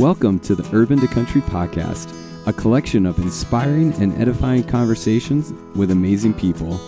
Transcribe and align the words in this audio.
Welcome 0.00 0.40
to 0.40 0.54
the 0.54 0.66
Urban 0.74 0.98
to 1.00 1.06
Country 1.06 1.42
podcast, 1.42 2.10
a 2.46 2.54
collection 2.54 3.04
of 3.04 3.18
inspiring 3.18 3.92
and 4.00 4.18
edifying 4.18 4.64
conversations 4.64 5.52
with 5.76 5.90
amazing 5.90 6.32
people. 6.32 6.80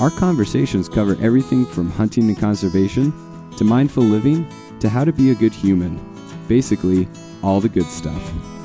Our 0.00 0.10
conversations 0.10 0.88
cover 0.88 1.16
everything 1.20 1.64
from 1.64 1.88
hunting 1.88 2.28
and 2.28 2.36
conservation 2.36 3.12
to 3.58 3.62
mindful 3.62 4.02
living 4.02 4.44
to 4.80 4.88
how 4.88 5.04
to 5.04 5.12
be 5.12 5.30
a 5.30 5.36
good 5.36 5.52
human. 5.52 6.00
Basically, 6.48 7.06
all 7.44 7.60
the 7.60 7.68
good 7.68 7.86
stuff. 7.86 8.57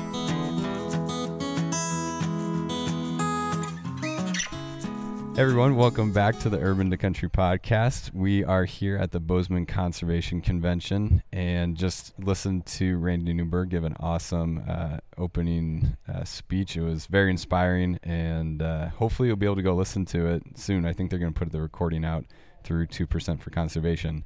Everyone, 5.36 5.74
welcome 5.74 6.12
back 6.12 6.38
to 6.38 6.48
the 6.48 6.60
Urban 6.60 6.92
to 6.92 6.96
Country 6.96 7.28
podcast. 7.28 8.14
We 8.14 8.44
are 8.44 8.66
here 8.66 8.96
at 8.96 9.10
the 9.10 9.18
Bozeman 9.18 9.66
Conservation 9.66 10.40
Convention 10.40 11.24
and 11.32 11.76
just 11.76 12.16
listened 12.20 12.66
to 12.66 12.98
Randy 12.98 13.32
Newberg 13.32 13.70
give 13.70 13.82
an 13.82 13.96
awesome 13.98 14.62
uh, 14.68 14.98
opening 15.18 15.96
uh, 16.08 16.22
speech. 16.22 16.76
It 16.76 16.82
was 16.82 17.06
very 17.06 17.32
inspiring, 17.32 17.98
and 18.04 18.62
uh, 18.62 18.90
hopefully, 18.90 19.26
you'll 19.26 19.36
be 19.36 19.46
able 19.46 19.56
to 19.56 19.62
go 19.62 19.74
listen 19.74 20.04
to 20.06 20.24
it 20.28 20.44
soon. 20.54 20.86
I 20.86 20.92
think 20.92 21.10
they're 21.10 21.18
going 21.18 21.34
to 21.34 21.38
put 21.38 21.50
the 21.50 21.60
recording 21.60 22.04
out 22.04 22.26
through 22.62 22.86
2% 22.86 23.40
for 23.40 23.50
Conservation. 23.50 24.24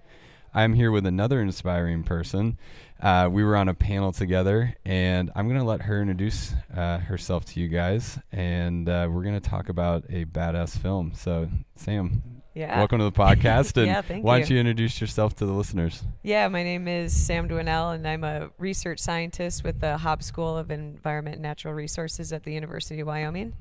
I'm 0.58 0.74
here 0.74 0.90
with 0.90 1.06
another 1.06 1.40
inspiring 1.40 2.02
person. 2.02 2.58
Uh, 3.00 3.28
we 3.30 3.44
were 3.44 3.54
on 3.54 3.68
a 3.68 3.74
panel 3.74 4.10
together, 4.10 4.74
and 4.84 5.30
I'm 5.36 5.46
going 5.46 5.60
to 5.60 5.64
let 5.64 5.82
her 5.82 6.00
introduce 6.00 6.52
uh, 6.76 6.98
herself 6.98 7.44
to 7.44 7.60
you 7.60 7.68
guys, 7.68 8.18
and 8.32 8.88
uh, 8.88 9.06
we're 9.08 9.22
going 9.22 9.40
to 9.40 9.48
talk 9.48 9.68
about 9.68 10.06
a 10.10 10.24
badass 10.24 10.76
film. 10.76 11.12
So, 11.14 11.48
Sam, 11.76 12.42
yeah. 12.56 12.76
welcome 12.76 12.98
to 12.98 13.04
the 13.04 13.12
podcast. 13.12 13.76
And 13.76 13.86
yeah, 13.86 14.18
why 14.18 14.40
don't 14.40 14.50
you 14.50 14.58
introduce 14.58 15.00
yourself 15.00 15.36
to 15.36 15.46
the 15.46 15.52
listeners? 15.52 16.02
Yeah, 16.24 16.48
my 16.48 16.64
name 16.64 16.88
is 16.88 17.14
Sam 17.14 17.48
Dwinnell, 17.48 17.94
and 17.94 18.04
I'm 18.04 18.24
a 18.24 18.50
research 18.58 18.98
scientist 18.98 19.62
with 19.62 19.78
the 19.78 19.96
Haub 19.96 20.24
School 20.24 20.58
of 20.58 20.72
Environment 20.72 21.36
and 21.36 21.42
Natural 21.44 21.72
Resources 21.72 22.32
at 22.32 22.42
the 22.42 22.52
University 22.52 22.98
of 22.98 23.06
Wyoming. 23.06 23.54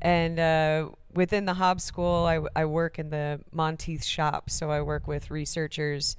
And 0.00 0.38
uh, 0.38 0.90
within 1.12 1.44
the 1.44 1.54
Haub 1.54 1.80
School, 1.80 2.24
I, 2.24 2.34
w- 2.34 2.50
I 2.54 2.66
work 2.66 3.00
in 3.00 3.10
the 3.10 3.40
Monteith 3.50 4.04
shop. 4.04 4.48
So 4.48 4.70
I 4.70 4.82
work 4.82 5.08
with 5.08 5.32
researchers 5.32 6.16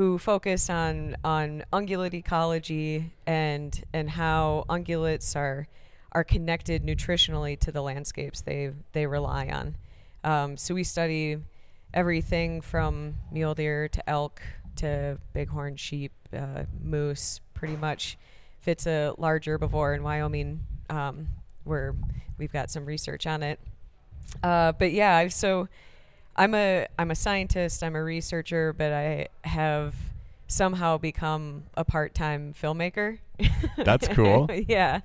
who 0.00 0.16
focus 0.16 0.70
on 0.70 1.14
on 1.24 1.62
ungulate 1.74 2.14
ecology 2.14 3.12
and 3.26 3.84
and 3.92 4.08
how 4.08 4.64
ungulates 4.70 5.36
are 5.36 5.68
are 6.12 6.24
connected 6.24 6.82
nutritionally 6.82 7.60
to 7.60 7.70
the 7.70 7.82
landscapes 7.82 8.40
they 8.40 8.70
they 8.92 9.06
rely 9.06 9.48
on. 9.48 9.76
Um, 10.24 10.56
so 10.56 10.74
we 10.74 10.84
study 10.84 11.36
everything 11.92 12.62
from 12.62 13.16
mule 13.30 13.54
deer 13.54 13.88
to 13.88 14.08
elk 14.08 14.40
to 14.76 15.18
bighorn 15.34 15.76
sheep, 15.76 16.12
uh, 16.34 16.62
moose. 16.82 17.42
Pretty 17.52 17.76
much 17.76 18.16
fits 18.58 18.86
a 18.86 19.12
large 19.18 19.44
herbivore 19.44 19.94
in 19.94 20.02
Wyoming, 20.02 20.60
um, 20.88 21.28
where 21.64 21.94
we've 22.38 22.54
got 22.54 22.70
some 22.70 22.86
research 22.86 23.26
on 23.26 23.42
it. 23.42 23.60
Uh, 24.42 24.72
but 24.72 24.92
yeah, 24.92 25.28
so 25.28 25.68
I'm 26.40 26.54
a 26.54 26.86
I'm 26.98 27.10
a 27.10 27.14
scientist. 27.14 27.84
I'm 27.84 27.94
a 27.94 28.02
researcher, 28.02 28.72
but 28.72 28.94
I 28.94 29.28
have 29.44 29.94
somehow 30.46 30.96
become 30.96 31.64
a 31.76 31.84
part-time 31.84 32.54
filmmaker. 32.54 33.18
That's 33.76 34.08
cool. 34.08 34.48
yeah, 34.66 35.00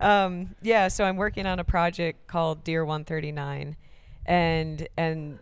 um, 0.00 0.56
yeah. 0.60 0.88
So 0.88 1.04
I'm 1.04 1.16
working 1.16 1.46
on 1.46 1.60
a 1.60 1.64
project 1.64 2.26
called 2.26 2.64
Deer 2.64 2.84
139, 2.84 3.76
and 4.26 4.88
and 4.96 5.38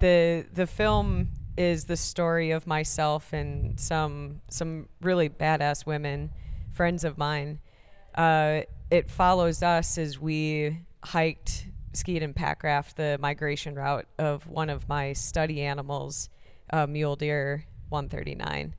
the 0.00 0.44
the 0.52 0.66
film 0.66 1.30
is 1.56 1.86
the 1.86 1.96
story 1.96 2.50
of 2.50 2.66
myself 2.66 3.32
and 3.32 3.80
some 3.80 4.42
some 4.50 4.90
really 5.00 5.30
badass 5.30 5.86
women, 5.86 6.30
friends 6.72 7.04
of 7.04 7.16
mine. 7.16 7.58
Uh, 8.14 8.60
it 8.90 9.10
follows 9.10 9.62
us 9.62 9.96
as 9.96 10.18
we 10.18 10.80
hiked 11.02 11.68
skied 11.98 12.22
and 12.22 12.34
packraft 12.34 12.94
the 12.94 13.18
migration 13.20 13.74
route 13.74 14.06
of 14.18 14.46
one 14.46 14.70
of 14.70 14.88
my 14.88 15.12
study 15.12 15.62
animals, 15.62 16.30
uh, 16.72 16.86
mule 16.86 17.16
deer 17.16 17.64
139. 17.88 18.74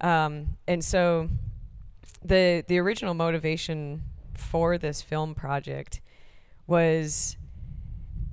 Um, 0.00 0.56
and 0.66 0.84
so 0.84 1.28
the 2.22 2.64
the 2.68 2.78
original 2.78 3.14
motivation 3.14 4.02
for 4.34 4.78
this 4.78 5.02
film 5.02 5.34
project 5.34 6.00
was 6.66 7.36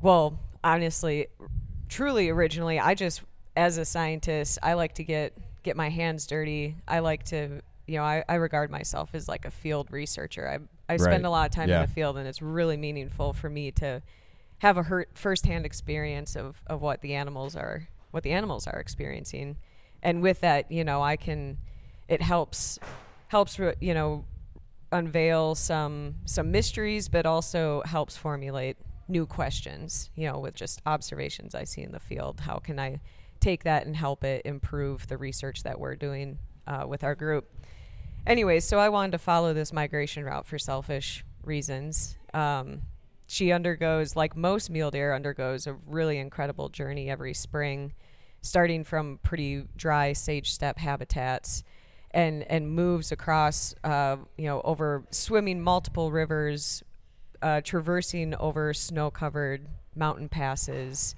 well, 0.02 0.40
honestly, 0.64 1.28
truly 1.90 2.30
originally, 2.30 2.80
I 2.80 2.94
just 2.94 3.22
as 3.56 3.78
a 3.78 3.86
scientist, 3.86 4.60
I 4.62 4.74
like 4.74 4.96
to 4.96 5.04
get 5.04 5.34
get 5.64 5.76
my 5.76 5.90
hands 5.90 6.28
dirty. 6.28 6.76
I 6.88 7.00
like 7.00 7.24
to 7.26 7.62
you 7.88 7.98
know, 7.98 8.04
I, 8.04 8.24
I 8.28 8.36
regard 8.36 8.70
myself 8.70 9.12
as 9.14 9.28
like 9.28 9.46
a 9.46 9.52
field 9.52 9.92
researcher. 9.92 10.48
I 10.48 10.60
I 10.90 10.94
Right. 10.94 11.02
spend 11.02 11.26
a 11.26 11.30
lot 11.30 11.46
of 11.50 11.52
time 11.52 11.70
Yeah. 11.70 11.82
in 11.82 11.88
the 11.88 11.94
field, 11.94 12.18
and 12.18 12.28
it's 12.28 12.42
really 12.42 12.78
meaningful 12.78 13.34
for 13.34 13.50
me 13.50 13.72
to 13.74 14.02
have 14.60 14.78
a 14.78 14.84
hurt 14.84 15.10
firsthand 15.14 15.66
experience 15.66 16.36
of, 16.36 16.62
of 16.68 16.82
what 16.82 17.02
the 17.02 17.14
animals 17.14 17.56
are 17.56 17.88
what 18.12 18.24
the 18.24 18.32
animals 18.32 18.66
are 18.68 18.80
experiencing, 18.80 19.58
and 20.02 20.22
with 20.22 20.40
that, 20.42 20.72
you 20.72 20.84
know, 20.84 21.02
I 21.02 21.18
can 21.18 21.58
it 22.08 22.22
helps 22.22 22.80
helps 23.28 23.60
you 23.60 23.94
know 23.94 24.26
unveil 24.92 25.56
some 25.56 26.16
some 26.26 26.52
mysteries, 26.52 27.10
but 27.10 27.26
also 27.26 27.82
helps 27.86 28.16
formulate 28.18 28.78
new 29.08 29.26
questions. 29.26 30.10
You 30.16 30.32
know, 30.32 30.40
with 30.40 30.56
just 30.56 30.82
observations 30.86 31.54
I 31.54 31.66
see 31.66 31.82
in 31.84 31.92
the 31.92 32.00
field, 32.00 32.40
how 32.40 32.58
can 32.58 32.80
I 32.80 33.02
take 33.40 33.64
that 33.66 33.86
and 33.86 33.96
help 33.96 34.24
it 34.24 34.42
improve 34.46 35.08
the 35.08 35.18
research 35.18 35.64
that 35.64 35.80
we're 35.80 35.96
doing 35.96 36.40
uh, 36.66 36.86
with 36.88 37.04
our 37.04 37.14
group? 37.14 37.50
Anyways, 38.28 38.66
so 38.66 38.78
I 38.78 38.90
wanted 38.90 39.14
to 39.14 39.20
follow 39.20 39.54
this 39.54 39.72
migration 39.72 40.26
route 40.26 40.46
for 40.46 40.60
selfish 40.60 41.24
reasons. 41.46 42.18
Um, 42.34 42.82
she 43.26 43.54
undergoes, 43.54 44.18
like 44.18 44.36
most 44.36 44.70
mule 44.70 44.92
deer, 44.92 45.14
undergoes 45.14 45.66
a 45.66 45.78
really 45.88 46.18
incredible 46.18 46.68
journey 46.68 47.10
every 47.10 47.34
spring, 47.34 47.94
starting 48.42 48.84
from 48.84 49.20
pretty 49.24 49.64
dry 49.78 50.12
sage 50.12 50.52
steppe 50.52 50.78
habitats, 50.78 51.64
and 52.12 52.44
and 52.44 52.70
moves 52.70 53.14
across, 53.14 53.74
uh, 53.86 54.18
you 54.38 54.48
know, 54.48 54.60
over 54.66 55.06
swimming 55.10 55.62
multiple 55.62 56.12
rivers, 56.12 56.84
uh, 57.42 57.62
traversing 57.62 58.36
over 58.36 58.74
snow-covered 58.74 59.66
mountain 59.96 60.28
passes, 60.28 61.16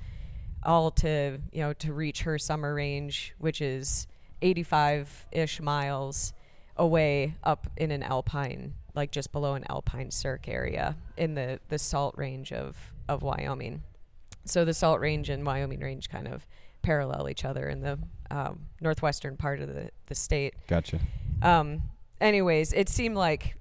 all 0.62 0.92
to 0.92 1.40
you 1.52 1.62
know 1.62 1.74
to 1.74 1.92
reach 1.92 2.22
her 2.22 2.38
summer 2.38 2.76
range, 2.76 3.34
which 3.40 3.62
is 3.62 4.06
85-ish 4.44 5.60
miles 5.60 6.34
away 6.80 7.36
up 7.44 7.68
in 7.78 7.92
an 7.92 8.02
alpine, 8.02 8.74
like 8.96 9.12
just 9.12 9.32
below 9.32 9.54
an 9.54 9.66
alpine 9.70 10.10
cirque 10.10 10.48
area 10.48 10.96
in 11.18 11.36
the 11.36 11.60
the 11.68 11.78
salt 11.78 12.16
range 12.18 12.52
of 12.52 12.76
of 13.08 13.22
Wyoming. 13.22 13.84
So 14.46 14.66
the 14.66 14.74
salt 14.74 15.00
range 15.00 15.30
and 15.30 15.46
Wyoming 15.46 15.82
range 15.82 16.10
kind 16.10 16.28
of 16.28 16.48
parallel 16.82 17.30
each 17.30 17.46
other 17.46 17.68
in 17.68 17.82
the 17.82 18.00
um, 18.32 18.62
northwestern 18.82 19.38
part 19.38 19.60
of 19.60 19.68
the 19.68 19.92
the 20.08 20.16
state. 20.16 20.56
Gotcha. 20.68 21.00
Um, 21.42 21.82
anyways, 22.20 22.74
it 22.74 22.90
seemed 22.90 23.16
like 23.16 23.56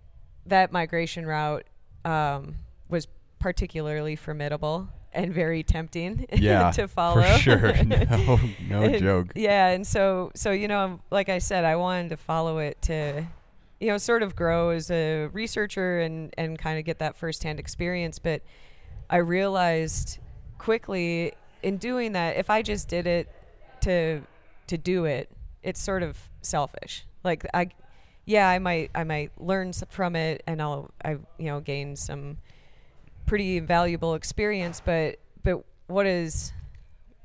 that 0.46 0.72
migration 0.72 1.26
route 1.26 1.66
um, 2.04 2.54
was 2.88 3.06
particularly 3.38 4.16
formidable 4.16 4.88
and 5.12 5.32
very 5.32 5.62
tempting 5.62 6.26
Yeah, 6.32 6.70
to 6.72 6.86
follow. 6.88 7.22
For 7.22 7.38
sure. 7.38 7.84
No, 7.84 8.38
no 8.68 8.82
And- 8.82 8.98
joke. 8.98 9.32
Yeah, 9.34 9.68
and 9.68 9.86
so 9.86 10.30
so 10.34 10.50
you 10.50 10.68
know, 10.68 11.00
like 11.10 11.28
I 11.28 11.38
said, 11.38 11.64
I 11.64 11.76
wanted 11.76 12.10
to 12.10 12.16
follow 12.16 12.58
it 12.58 12.80
to, 12.82 13.24
you 13.80 13.88
know, 13.88 13.98
sort 13.98 14.22
of 14.22 14.36
grow 14.36 14.70
as 14.70 14.90
a 14.90 15.26
researcher 15.32 16.00
and 16.00 16.34
and 16.38 16.58
kind 16.58 16.78
of 16.78 16.84
get 16.84 16.98
that 17.00 17.16
firsthand 17.16 17.58
experience. 17.58 18.18
But 18.18 18.42
I 19.10 19.16
realized 19.18 20.18
quickly 20.58 21.32
in 21.62 21.76
doing 21.78 22.12
that, 22.12 22.36
if 22.36 22.50
I 22.50 22.62
just 22.62 22.88
did 22.88 23.06
it 23.06 23.28
to 23.82 24.20
to 24.66 24.76
do 24.78 25.04
it, 25.06 25.30
it's 25.62 25.80
sort 25.80 26.02
of 26.02 26.18
selfish. 26.42 27.04
Like 27.24 27.46
I, 27.54 27.70
yeah, 28.26 28.48
I 28.48 28.58
might 28.58 28.90
I 28.94 29.04
might 29.04 29.32
learn 29.40 29.72
from 29.72 30.14
it, 30.16 30.42
and 30.46 30.60
I'll 30.60 30.90
I 31.04 31.12
you 31.12 31.46
know 31.46 31.60
gain 31.60 31.96
some 31.96 32.38
pretty 33.28 33.60
valuable 33.60 34.14
experience. 34.14 34.82
But 34.84 35.20
but 35.42 35.64
what 35.86 36.06
is 36.06 36.52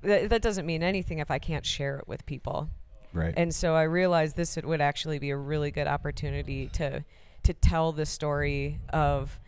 that, 0.01 0.29
that 0.29 0.41
doesn't 0.41 0.65
mean 0.65 0.83
anything 0.83 1.19
if 1.19 1.31
I 1.31 1.39
can't 1.39 1.65
share 1.65 1.97
it 1.97 2.07
with 2.07 2.25
people. 2.25 2.69
Right. 3.13 3.33
And 3.35 3.53
so 3.53 3.75
I 3.75 3.83
realized 3.83 4.35
this 4.35 4.57
would 4.57 4.81
actually 4.81 5.19
be 5.19 5.29
a 5.29 5.37
really 5.37 5.71
good 5.71 5.87
opportunity 5.87 6.67
to 6.73 7.03
to 7.43 7.53
tell 7.53 7.91
the 7.91 8.05
story 8.05 8.79
of 8.89 9.39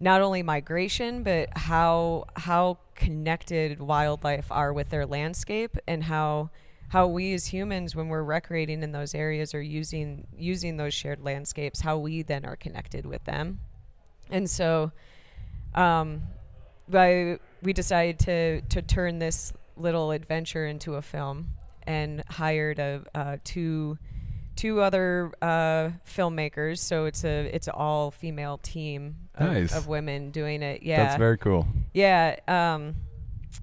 not 0.00 0.20
only 0.20 0.42
migration 0.42 1.22
but 1.22 1.48
how 1.56 2.24
how 2.36 2.78
connected 2.94 3.80
wildlife 3.80 4.46
are 4.50 4.72
with 4.72 4.88
their 4.90 5.06
landscape 5.06 5.76
and 5.86 6.04
how 6.04 6.50
how 6.88 7.06
we 7.06 7.32
as 7.32 7.46
humans 7.46 7.96
when 7.96 8.08
we're 8.08 8.22
recreating 8.22 8.82
in 8.82 8.92
those 8.92 9.14
areas 9.14 9.54
or 9.54 9.62
using 9.62 10.26
using 10.36 10.76
those 10.76 10.94
shared 10.94 11.20
landscapes 11.20 11.80
how 11.80 11.98
we 11.98 12.22
then 12.22 12.44
are 12.44 12.56
connected 12.56 13.06
with 13.06 13.24
them. 13.24 13.60
And 14.30 14.48
so 14.48 14.92
um 15.74 16.22
I, 16.92 17.38
we 17.62 17.72
decided 17.72 18.18
to 18.20 18.60
to 18.62 18.82
turn 18.82 19.18
this 19.18 19.52
little 19.76 20.10
adventure 20.10 20.66
into 20.66 20.96
a 20.96 21.02
film 21.02 21.48
and 21.86 22.22
hired 22.28 22.78
a 22.78 23.02
uh, 23.14 23.36
two 23.44 23.98
two 24.56 24.80
other 24.82 25.32
uh, 25.40 25.90
filmmakers. 26.06 26.78
So 26.78 27.06
it's 27.06 27.24
a 27.24 27.46
it's 27.54 27.68
an 27.68 27.74
all 27.76 28.10
female 28.10 28.58
team 28.58 29.16
of, 29.36 29.52
Nice. 29.52 29.74
of 29.74 29.86
women 29.88 30.30
doing 30.30 30.62
it. 30.62 30.82
Yeah, 30.82 31.04
That's 31.04 31.16
very 31.18 31.38
cool. 31.38 31.66
yeah. 31.94 32.36
Um, 32.46 32.94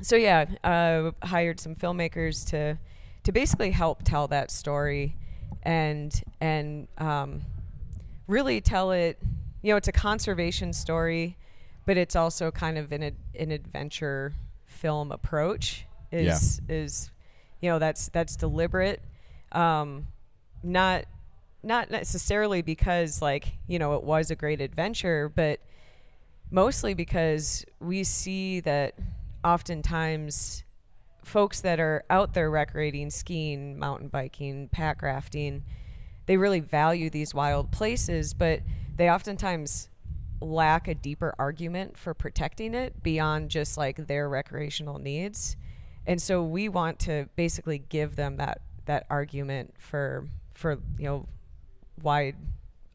so 0.02 0.16
yeah, 0.16 0.46
uh, 0.64 1.12
hired 1.26 1.60
some 1.60 1.76
filmmakers 1.76 2.48
to 2.50 2.78
to 3.24 3.32
basically 3.32 3.72
help 3.72 4.04
tell 4.04 4.28
that 4.30 4.50
story, 4.50 5.16
and 5.64 6.12
and 6.42 6.88
um, 6.98 7.42
really 8.28 8.62
tell 8.62 8.92
it. 8.92 9.20
You 9.62 9.74
know, 9.74 9.78
it's 9.78 9.90
a 9.90 9.94
conservation 9.94 10.72
story, 10.74 11.36
but 11.90 11.98
it's 11.98 12.16
also 12.16 12.52
kind 12.52 12.78
of 12.78 12.92
an 12.92 13.02
ad- 13.02 13.16
an 13.34 13.50
adventure 13.50 14.32
film 14.68 15.12
approach. 15.12 15.88
Is 16.12 16.62
is 16.70 17.10
you 17.62 17.70
know 17.72 17.80
that's 17.80 18.10
that's 18.10 18.36
deliberate, 18.36 19.02
um, 19.54 20.06
not 20.62 21.06
not 21.64 21.90
necessarily 21.90 22.62
because 22.62 23.24
like 23.24 23.54
you 23.66 23.80
know 23.80 23.96
it 23.96 24.04
was 24.04 24.30
a 24.30 24.36
great 24.36 24.62
adventure, 24.62 25.30
but 25.30 25.62
mostly 26.52 26.94
because 26.94 27.66
we 27.80 28.04
see 28.04 28.60
that 28.60 28.94
oftentimes 29.44 30.64
folks 31.24 31.60
that 31.62 31.80
are 31.80 32.04
out 32.12 32.36
there 32.36 32.52
recreating, 32.52 33.10
skiing, 33.10 33.80
mountain 33.80 34.10
biking, 34.10 34.68
pack 34.68 35.02
rafting, 35.02 35.64
they 36.28 36.38
really 36.38 36.60
value 36.60 37.10
these 37.10 37.34
wild 37.34 37.72
places, 37.72 38.36
but 38.36 38.60
they 38.96 39.10
oftentimes 39.10 39.90
lack 40.42 40.88
a 40.88 40.96
deeper 40.96 41.34
argument 41.38 41.98
for 41.98 42.14
protecting 42.14 42.74
it 42.74 43.02
beyond 43.04 43.50
just 43.50 43.78
like 43.78 44.08
their 44.08 44.30
recreational 44.30 45.00
needs. 45.00 45.58
And 46.06 46.22
so 46.22 46.44
we 46.44 46.70
want 46.70 47.00
to 47.00 47.28
basically 47.36 47.80
give 47.80 48.16
them 48.16 48.38
that 48.38 48.62
that 48.86 49.06
argument 49.10 49.76
for 49.78 50.28
for 50.56 50.80
you 50.98 51.06
know 51.06 51.28
wide 52.02 52.36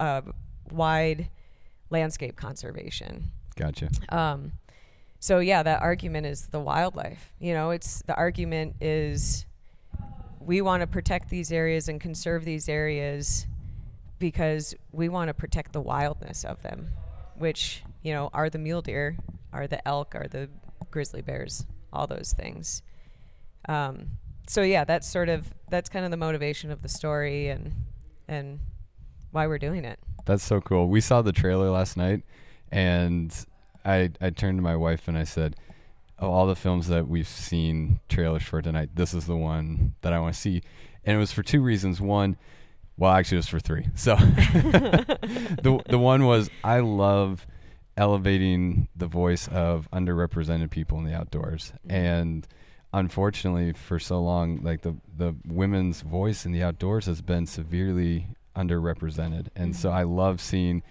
uh, 0.00 0.22
wide 0.70 1.30
landscape 1.90 2.36
conservation. 2.36 3.30
Gotcha. 3.56 3.88
Um, 4.08 4.52
so 5.20 5.38
yeah, 5.38 5.62
that 5.62 5.80
argument 5.80 6.26
is 6.26 6.48
the 6.48 6.60
wildlife. 6.60 7.32
You 7.38 7.54
know, 7.54 7.70
it's 7.70 8.02
the 8.02 8.14
argument 8.14 8.76
is 8.80 9.46
we 10.40 10.60
want 10.60 10.82
to 10.82 10.86
protect 10.86 11.30
these 11.30 11.52
areas 11.52 11.88
and 11.88 12.00
conserve 12.00 12.44
these 12.44 12.68
areas 12.68 13.46
because 14.18 14.74
we 14.92 15.08
want 15.08 15.28
to 15.28 15.34
protect 15.34 15.72
the 15.72 15.80
wildness 15.80 16.44
of 16.44 16.62
them, 16.62 16.90
which 17.38 17.82
you 18.02 18.12
know 18.12 18.30
are 18.32 18.50
the 18.50 18.58
mule 18.58 18.82
deer, 18.82 19.16
are 19.52 19.66
the 19.66 19.86
elk, 19.86 20.14
are 20.14 20.28
the 20.28 20.48
grizzly 20.90 21.22
bears, 21.22 21.64
all 21.92 22.06
those 22.06 22.32
things. 22.36 22.82
Um, 23.68 24.10
so 24.46 24.62
yeah, 24.62 24.84
that's 24.84 25.08
sort 25.08 25.28
of 25.28 25.52
that's 25.70 25.88
kind 25.88 26.04
of 26.04 26.10
the 26.10 26.16
motivation 26.16 26.70
of 26.70 26.82
the 26.82 26.88
story 26.88 27.48
and 27.48 27.72
and 28.28 28.60
why 29.30 29.46
we're 29.46 29.58
doing 29.58 29.84
it. 29.84 29.98
That's 30.24 30.42
so 30.44 30.60
cool. 30.60 30.88
We 30.88 31.00
saw 31.00 31.22
the 31.22 31.32
trailer 31.32 31.70
last 31.70 31.96
night, 31.96 32.22
and 32.70 33.34
I 33.84 34.10
I 34.20 34.30
turned 34.30 34.58
to 34.58 34.62
my 34.62 34.76
wife 34.76 35.08
and 35.08 35.18
I 35.18 35.24
said, 35.24 35.56
"Of 36.18 36.30
all 36.30 36.46
the 36.46 36.56
films 36.56 36.88
that 36.88 37.08
we've 37.08 37.28
seen 37.28 38.00
trailers 38.08 38.42
for 38.42 38.62
tonight, 38.62 38.90
this 38.94 39.14
is 39.14 39.26
the 39.26 39.36
one 39.36 39.94
that 40.02 40.12
I 40.12 40.20
want 40.20 40.34
to 40.34 40.40
see." 40.40 40.62
And 41.04 41.16
it 41.16 41.18
was 41.18 41.32
for 41.32 41.42
two 41.42 41.60
reasons. 41.60 42.00
One, 42.00 42.36
well, 42.96 43.12
actually, 43.12 43.36
it 43.36 43.38
was 43.38 43.48
for 43.48 43.60
three. 43.60 43.88
So 43.94 44.14
the 44.16 45.82
the 45.88 45.98
one 45.98 46.26
was 46.26 46.50
I 46.62 46.80
love 46.80 47.46
elevating 47.96 48.88
the 48.96 49.06
voice 49.06 49.48
of 49.48 49.88
underrepresented 49.92 50.70
people 50.70 50.98
in 50.98 51.04
the 51.04 51.14
outdoors, 51.14 51.72
mm-hmm. 51.86 51.90
and 51.90 52.48
unfortunately, 52.92 53.72
for 53.72 53.98
so 53.98 54.20
long, 54.20 54.60
like 54.62 54.82
the 54.82 54.94
the 55.16 55.34
women's 55.46 56.02
voice 56.02 56.46
in 56.46 56.52
the 56.52 56.62
outdoors 56.62 57.06
has 57.06 57.20
been 57.20 57.46
severely 57.46 58.28
underrepresented, 58.56 59.48
and 59.56 59.74
so 59.74 59.88
mm-hmm. 59.88 59.98
I 59.98 60.02
love 60.04 60.40
seeing 60.40 60.82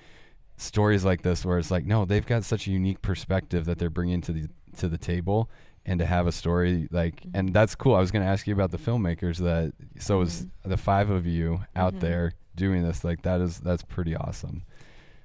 stories 0.57 1.03
like 1.03 1.21
this 1.21 1.45
where 1.45 1.57
it's 1.57 1.71
like, 1.71 1.85
no, 1.85 2.05
they've 2.05 2.25
got 2.25 2.44
such 2.44 2.67
a 2.67 2.71
unique 2.71 3.01
perspective 3.01 3.65
that 3.65 3.79
they're 3.79 3.89
bringing 3.89 4.21
to 4.21 4.33
the 4.33 4.50
to 4.77 4.89
the 4.89 4.97
table, 4.97 5.50
and 5.85 6.00
to 6.00 6.06
have 6.06 6.27
a 6.27 6.31
story 6.31 6.88
like, 6.91 7.24
and 7.33 7.53
that's 7.53 7.75
cool. 7.75 7.95
I 7.95 8.00
was 8.00 8.12
going 8.12 8.24
to 8.24 8.30
ask 8.30 8.47
you 8.47 8.53
about 8.53 8.71
the 8.71 8.77
filmmakers 8.77 9.38
that. 9.38 9.74
So 10.00 10.21
is 10.21 10.47
the 10.63 10.77
five 10.77 11.09
of 11.09 11.25
you 11.25 11.62
out 11.75 11.95
Mhm. 11.95 12.00
there 12.00 12.33
doing 12.56 12.83
this? 12.83 13.03
Like 13.03 13.21
that 13.24 13.41
is 13.41 13.59
that's 13.59 13.83
pretty 13.83 14.15
awesome. 14.15 14.63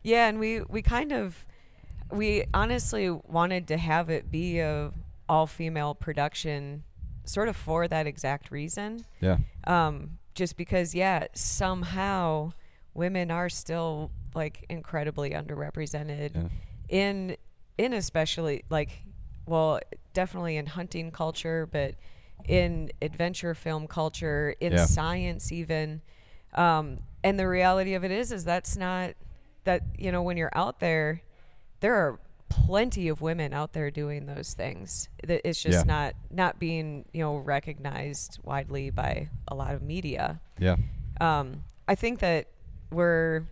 Yeah, 0.02 0.28
and 0.28 0.38
we 0.38 0.62
we 0.62 0.82
kind 0.82 1.12
of 1.12 1.46
we 2.10 2.44
honestly 2.54 3.10
wanted 3.10 3.68
to 3.68 3.76
have 3.76 4.08
it 4.10 4.30
be 4.30 4.58
a 4.60 4.92
all 5.28 5.46
female 5.46 5.94
production 5.94 6.82
sort 7.24 7.48
of 7.48 7.56
for 7.56 7.86
that 7.86 8.06
exact 8.06 8.50
reason. 8.50 9.04
Yeah, 9.20 9.38
Um 9.64 10.18
just 10.34 10.56
because 10.56 10.94
yeah, 10.94 11.26
somehow 11.34 12.52
women 12.94 13.30
are 13.30 13.48
still 13.48 14.10
like 14.34 14.64
incredibly 14.68 15.30
underrepresented 15.30 16.34
yeah, 16.34 16.48
in 16.88 17.36
in 17.76 17.92
especially 17.92 18.64
like 18.70 19.02
well 19.48 19.80
definitely 20.12 20.56
in 20.56 20.66
hunting 20.66 21.10
culture 21.10 21.66
but 21.70 21.94
in 22.46 22.90
adventure 23.02 23.54
film 23.54 23.86
culture 23.86 24.54
in 24.60 24.72
Yeah. 24.72 24.84
science 24.84 25.50
even 25.52 26.00
um, 26.54 27.00
and 27.24 27.38
the 27.38 27.46
reality 27.48 27.94
of 27.94 28.04
it 28.04 28.10
is 28.10 28.30
is 28.32 28.44
that's 28.44 28.76
not 28.76 29.14
that 29.64 29.82
you 29.98 30.12
know 30.12 30.22
when 30.22 30.36
you're 30.36 30.52
out 30.54 30.80
there 30.80 31.22
there 31.80 31.94
are 31.94 32.18
plenty 32.48 33.08
of 33.08 33.20
women 33.20 33.52
out 33.52 33.72
there 33.74 33.90
doing 33.90 34.24
those 34.26 34.54
things 34.54 35.08
it's 35.22 35.62
just 35.62 35.84
Yeah. 35.86 35.92
not 35.92 36.14
not 36.30 36.58
being 36.58 37.04
you 37.12 37.22
know 37.22 37.36
recognized 37.36 38.38
widely 38.42 38.88
by 38.90 39.28
a 39.48 39.54
lot 39.54 39.74
of 39.74 39.82
media 39.82 40.40
yeah, 40.58 40.76
um, 41.20 41.62
I 41.86 41.94
think 41.94 42.18
that 42.20 42.48
we're, 42.90 43.44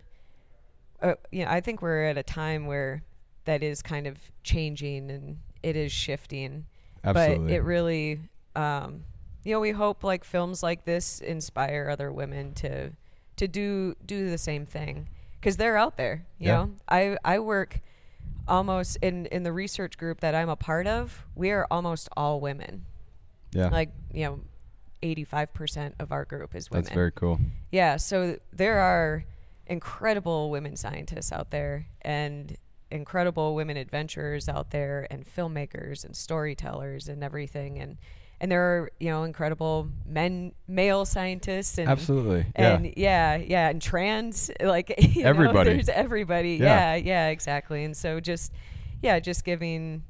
uh, 1.01 1.13
you 1.31 1.45
know, 1.45 1.51
I 1.51 1.61
think 1.61 1.81
we're 1.81 2.03
at 2.05 2.17
a 2.17 2.23
time 2.23 2.65
where 2.65 3.03
that 3.45 3.63
is 3.63 3.81
kind 3.81 4.07
of 4.07 4.17
changing 4.43 5.09
and 5.09 5.37
it 5.63 5.75
is 5.75 5.91
shifting. 5.91 6.65
absolutely. 7.03 7.45
But 7.47 7.53
it 7.53 7.63
really, 7.63 8.19
um, 8.55 9.03
you 9.43 9.53
know, 9.53 9.59
we 9.59 9.71
hope 9.71 10.03
like 10.03 10.23
films 10.23 10.61
like 10.63 10.85
this 10.85 11.19
inspire 11.21 11.89
other 11.89 12.11
women 12.11 12.53
to 12.55 12.91
to 13.37 13.47
do 13.47 13.95
do 14.05 14.29
the 14.29 14.37
same 14.37 14.65
thing 14.65 15.07
because 15.39 15.57
they're 15.57 15.77
out 15.77 15.95
there. 15.97 16.25
You 16.39 16.47
Yeah. 16.47 16.55
know, 16.57 16.71
I 16.89 17.17
I 17.23 17.39
work 17.39 17.79
almost 18.47 18.97
in 19.01 19.25
in 19.27 19.43
the 19.43 19.51
research 19.53 19.97
group 19.97 20.21
that 20.21 20.33
I'm 20.35 20.49
a 20.49 20.55
part 20.55 20.87
of. 20.87 21.25
We 21.35 21.51
are 21.51 21.67
almost 21.69 22.09
all 22.17 22.39
women. 22.39 22.85
yeah, 23.53 23.69
Like 23.69 23.91
you 24.13 24.25
know. 24.25 24.39
85% 25.03 25.93
of 25.99 26.11
our 26.11 26.25
group 26.25 26.55
is 26.55 26.71
women. 26.71 26.83
that's 26.85 26.93
very 26.93 27.11
cool. 27.11 27.39
Yeah, 27.71 27.97
so 27.97 28.39
there 28.51 28.79
are 28.79 29.25
incredible 29.67 30.49
women 30.49 30.75
scientists 30.75 31.31
out 31.31 31.51
there 31.51 31.85
and 32.01 32.57
incredible 32.91 33.55
women 33.55 33.77
adventurers 33.77 34.47
out 34.47 34.71
there 34.71 35.07
and 35.11 35.25
filmmakers 35.25 36.03
and 36.05 36.15
storytellers 36.15 37.07
and 37.07 37.23
everything 37.23 37.79
and 37.79 37.97
and 38.39 38.51
there 38.51 38.61
are, 38.61 38.91
you 38.99 39.09
know, 39.09 39.23
incredible 39.23 39.89
men 40.05 40.51
male 40.67 41.05
scientists 41.05 41.79
and 41.79 41.89
Absolutely. 41.89 42.45
Yeah. 42.57 42.75
and 42.75 42.93
yeah, 42.95 43.35
yeah, 43.37 43.69
and 43.69 43.81
trans 43.81 44.51
like 44.61 44.93
you 45.15 45.23
know, 45.23 45.29
Everybody. 45.29 45.73
there's 45.73 45.89
everybody. 45.89 46.55
Yeah. 46.57 46.93
Yeah. 46.93 46.95
yeah, 46.95 47.27
exactly. 47.29 47.83
And 47.83 47.97
so 47.97 48.19
just 48.19 48.53
yeah, 49.01 49.19
just 49.19 49.43
giving 49.43 50.03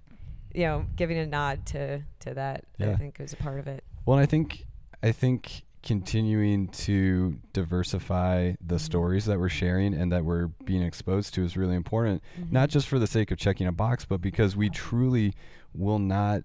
you 0.53 0.63
know, 0.63 0.85
giving 0.95 1.17
a 1.17 1.25
nod 1.25 1.65
to 1.67 2.01
to 2.21 2.33
that 2.33 2.65
Yeah. 2.77 2.91
I 2.91 2.95
think 2.95 3.19
is 3.21 3.31
a 3.31 3.37
part 3.37 3.59
of 3.59 3.67
it. 3.67 3.83
Well, 4.05 4.17
I 4.17 4.25
think 4.25 4.65
I 5.01 5.11
think 5.13 5.63
continuing 5.87 6.67
to 6.67 7.39
diversify 7.53 8.51
the 8.59 8.75
mm-hmm. 8.75 8.77
stories 8.77 9.25
that 9.25 9.39
we're 9.39 9.47
sharing 9.47 9.93
and 9.93 10.11
that 10.11 10.25
we're 10.25 10.47
being 10.65 10.81
exposed 10.83 11.33
to 11.33 11.45
is 11.45 11.55
really 11.55 11.75
important. 11.75 12.21
Mm-hmm. 12.37 12.53
Not 12.53 12.69
just 12.69 12.89
for 12.89 12.99
the 12.99 13.07
sake 13.07 13.31
of 13.31 13.37
checking 13.37 13.67
a 13.67 13.71
box, 13.71 14.03
but 14.03 14.19
because 14.19 14.57
we 14.57 14.69
truly 14.69 15.33
will 15.73 15.97
not 15.97 16.41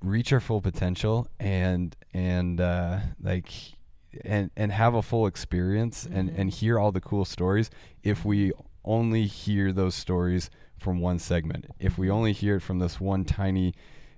reach 0.00 0.32
our 0.32 0.38
full 0.38 0.60
potential 0.60 1.26
and 1.40 1.96
and 2.14 2.60
uh, 2.60 3.00
like 3.20 3.50
and 4.24 4.52
and 4.56 4.70
have 4.70 4.94
a 4.94 5.02
full 5.02 5.26
experience 5.26 6.06
and 6.06 6.30
mm-hmm. 6.30 6.40
and 6.40 6.50
hear 6.52 6.78
all 6.78 6.92
the 6.92 7.00
cool 7.00 7.24
stories 7.24 7.70
if 8.04 8.24
we 8.24 8.52
only 8.84 9.26
hear 9.26 9.72
those 9.72 9.96
stories 9.96 10.50
from 10.78 11.00
one 11.00 11.18
segment. 11.18 11.66
If 11.80 11.98
we 11.98 12.08
only 12.08 12.32
hear 12.32 12.56
it 12.56 12.60
from 12.60 12.78
this 12.78 13.00
one 13.00 13.24
tiny 13.24 13.74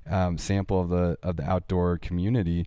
um, 0.08 0.38
sample 0.38 0.80
of 0.80 0.88
the 0.88 1.18
of 1.22 1.36
the 1.36 1.44
outdoor 1.48 1.98
community, 1.98 2.66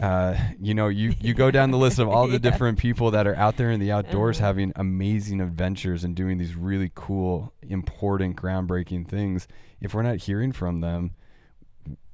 uh, 0.00 0.36
you 0.60 0.74
know, 0.74 0.88
you 0.88 1.14
you 1.20 1.34
go 1.34 1.50
down 1.50 1.70
the 1.70 1.78
list 1.78 1.98
of 1.98 2.08
all 2.08 2.26
the 2.26 2.32
Yeah. 2.42 2.50
different 2.50 2.78
people 2.78 3.10
that 3.12 3.26
are 3.26 3.34
out 3.36 3.56
there 3.56 3.70
in 3.70 3.80
the 3.80 3.90
outdoors 3.92 4.38
Uh-huh. 4.38 4.46
having 4.46 4.72
amazing 4.76 5.40
adventures 5.40 6.04
and 6.04 6.14
doing 6.14 6.38
these 6.38 6.54
really 6.56 6.90
cool, 6.94 7.52
important, 7.62 8.36
groundbreaking 8.36 9.08
things. 9.08 9.46
If 9.80 9.94
we're 9.94 10.02
not 10.02 10.18
hearing 10.18 10.52
from 10.52 10.78
them, 10.80 11.12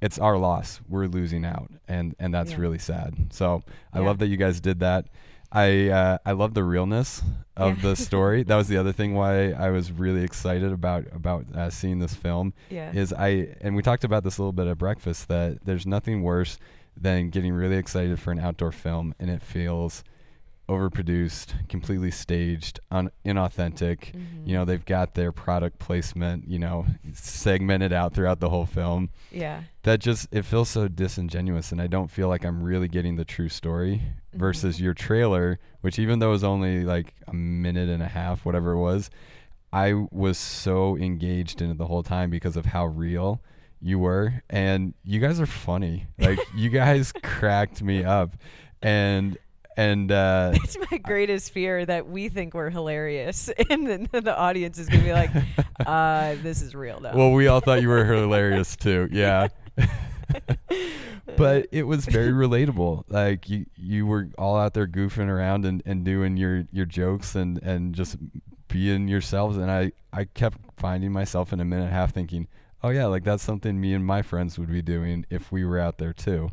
it's 0.01 0.17
our 0.19 0.37
loss. 0.37 0.81
We're 0.89 1.05
losing 1.07 1.45
out, 1.45 1.71
and 1.87 2.15
and 2.19 2.33
that's 2.33 2.51
Yeah. 2.51 2.57
really 2.59 2.79
sad. 2.79 3.15
So 3.31 3.63
I 3.93 3.99
Yeah. 3.99 4.05
love 4.05 4.19
that 4.19 4.27
you 4.27 4.37
guys 4.37 4.59
did 4.59 4.79
that. 4.79 5.07
I 5.51 5.89
uh, 5.89 6.17
I 6.25 6.31
love 6.31 6.53
the 6.53 6.63
realness 6.63 7.21
of 7.57 7.77
Yeah. 7.77 7.81
the 7.89 7.95
story. 8.07 8.43
that 8.43 8.55
was 8.55 8.67
the 8.69 8.77
other 8.77 8.91
thing 8.93 9.13
why 9.15 9.51
I 9.51 9.69
was 9.69 9.91
really 9.91 10.23
excited 10.23 10.71
about 10.71 11.05
about 11.13 11.45
uh, 11.53 11.69
seeing 11.69 11.99
this 11.99 12.15
film. 12.15 12.53
Yeah. 12.69 12.91
Is 12.93 13.11
I 13.13 13.55
and 13.61 13.75
we 13.75 13.81
talked 13.81 14.03
about 14.03 14.23
this 14.23 14.37
a 14.37 14.41
little 14.41 14.53
bit 14.53 14.67
at 14.67 14.77
breakfast 14.77 15.27
that 15.27 15.65
there's 15.65 15.85
nothing 15.85 16.21
worse 16.23 16.57
than 16.95 17.29
getting 17.29 17.53
really 17.53 17.77
excited 17.77 18.19
for 18.19 18.31
an 18.31 18.39
outdoor 18.39 18.71
film 18.71 19.13
and 19.19 19.29
it 19.29 19.41
feels 19.41 20.03
overproduced, 20.69 21.67
completely 21.67 22.11
staged, 22.11 22.79
un- 22.89 23.11
inauthentic. 23.25 24.13
Mhm. 24.13 24.45
You 24.47 24.53
know, 24.55 24.65
they've 24.65 24.83
got 24.85 25.13
their 25.15 25.31
product 25.31 25.79
placement, 25.79 26.47
you 26.47 26.59
know, 26.59 26.85
segmented 27.13 27.91
out 27.93 28.13
throughout 28.13 28.39
the 28.39 28.49
whole 28.49 28.65
film. 28.65 29.09
yeah. 29.31 29.63
That 29.83 29.99
just 29.99 30.27
it 30.31 30.43
feels 30.45 30.69
so 30.69 30.87
disingenuous 30.87 31.71
and 31.71 31.81
I 31.81 31.87
don't 31.87 32.11
feel 32.11 32.27
like 32.27 32.45
I'm 32.45 32.61
really 32.61 32.87
getting 32.87 33.15
the 33.15 33.25
true 33.25 33.49
story 33.49 34.01
Mhm. 34.33 34.39
versus 34.39 34.79
your 34.79 34.93
trailer, 34.93 35.59
which 35.81 35.97
even 35.99 36.19
though 36.19 36.27
it 36.29 36.31
was 36.33 36.43
only 36.43 36.83
like 36.83 37.15
a 37.27 37.33
minute 37.33 37.89
and 37.89 38.03
a 38.03 38.07
half, 38.07 38.45
whatever 38.45 38.73
it 38.73 38.79
was, 38.79 39.09
I 39.73 39.93
was 40.11 40.37
so 40.37 40.97
engaged 40.97 41.61
in 41.61 41.71
it 41.71 41.77
the 41.77 41.87
whole 41.87 42.03
time 42.03 42.29
because 42.29 42.55
of 42.57 42.67
how 42.67 42.85
real 42.85 43.41
you 43.81 43.97
were 43.97 44.43
and 44.49 44.93
you 45.03 45.19
guys 45.19 45.39
are 45.39 45.45
funny. 45.47 46.05
Like 46.19 46.39
you 46.55 46.69
guys 46.69 47.11
cracked 47.23 47.81
me 47.81 48.03
up. 48.03 48.35
And 48.83 49.37
and 49.77 50.11
uh 50.11 50.51
It's 50.63 50.77
my 50.91 50.97
greatest 50.97 51.51
fear 51.51 51.85
that 51.85 52.07
we 52.07 52.29
think 52.29 52.53
we're 52.53 52.69
hilarious, 52.69 53.49
and 53.69 53.87
then 53.87 54.09
the 54.11 54.37
audience 54.37 54.77
is 54.79 54.89
gonna 54.89 55.03
be 55.03 55.13
like, 55.13 55.31
uh, 55.85 56.35
"This 56.41 56.61
is 56.61 56.75
real 56.75 56.99
now." 56.99 57.15
well 57.15 57.31
we 57.31 57.47
all 57.47 57.59
thought 57.59 57.81
you 57.81 57.89
were 57.89 58.05
hilarious 58.05 58.75
too. 58.75 59.07
Yeah. 59.11 59.47
but 61.37 61.67
it 61.71 61.83
was 61.83 62.05
very 62.05 62.31
relatable. 62.31 63.03
Like 63.07 63.49
you, 63.49 63.65
you 63.75 64.05
were 64.05 64.29
all 64.37 64.57
out 64.57 64.73
there 64.73 64.87
goofing 64.87 65.27
around 65.27 65.65
and, 65.65 65.81
and 65.85 66.03
doing 66.03 66.37
your, 66.37 66.65
your 66.71 66.85
jokes 66.85 67.35
and, 67.35 67.57
and 67.63 67.93
just 67.93 68.17
being 68.67 69.07
yourselves. 69.07 69.57
And 69.57 69.71
I, 69.71 69.91
I 70.13 70.25
kept 70.25 70.57
finding 70.77 71.11
myself 71.11 71.53
in 71.53 71.59
a 71.59 71.65
minute 71.65 71.83
and 71.85 71.91
a 71.91 71.95
half 71.95 72.13
thinking, 72.13 72.47
oh 72.83 72.89
yeah, 72.89 73.05
like 73.05 73.23
that's 73.23 73.43
something 73.43 73.79
me 73.79 73.93
and 73.93 74.05
my 74.05 74.21
friends 74.21 74.57
would 74.57 74.71
be 74.71 74.81
doing 74.81 75.25
if 75.29 75.51
we 75.51 75.65
were 75.65 75.79
out 75.79 75.97
there 75.97 76.13
too. 76.13 76.51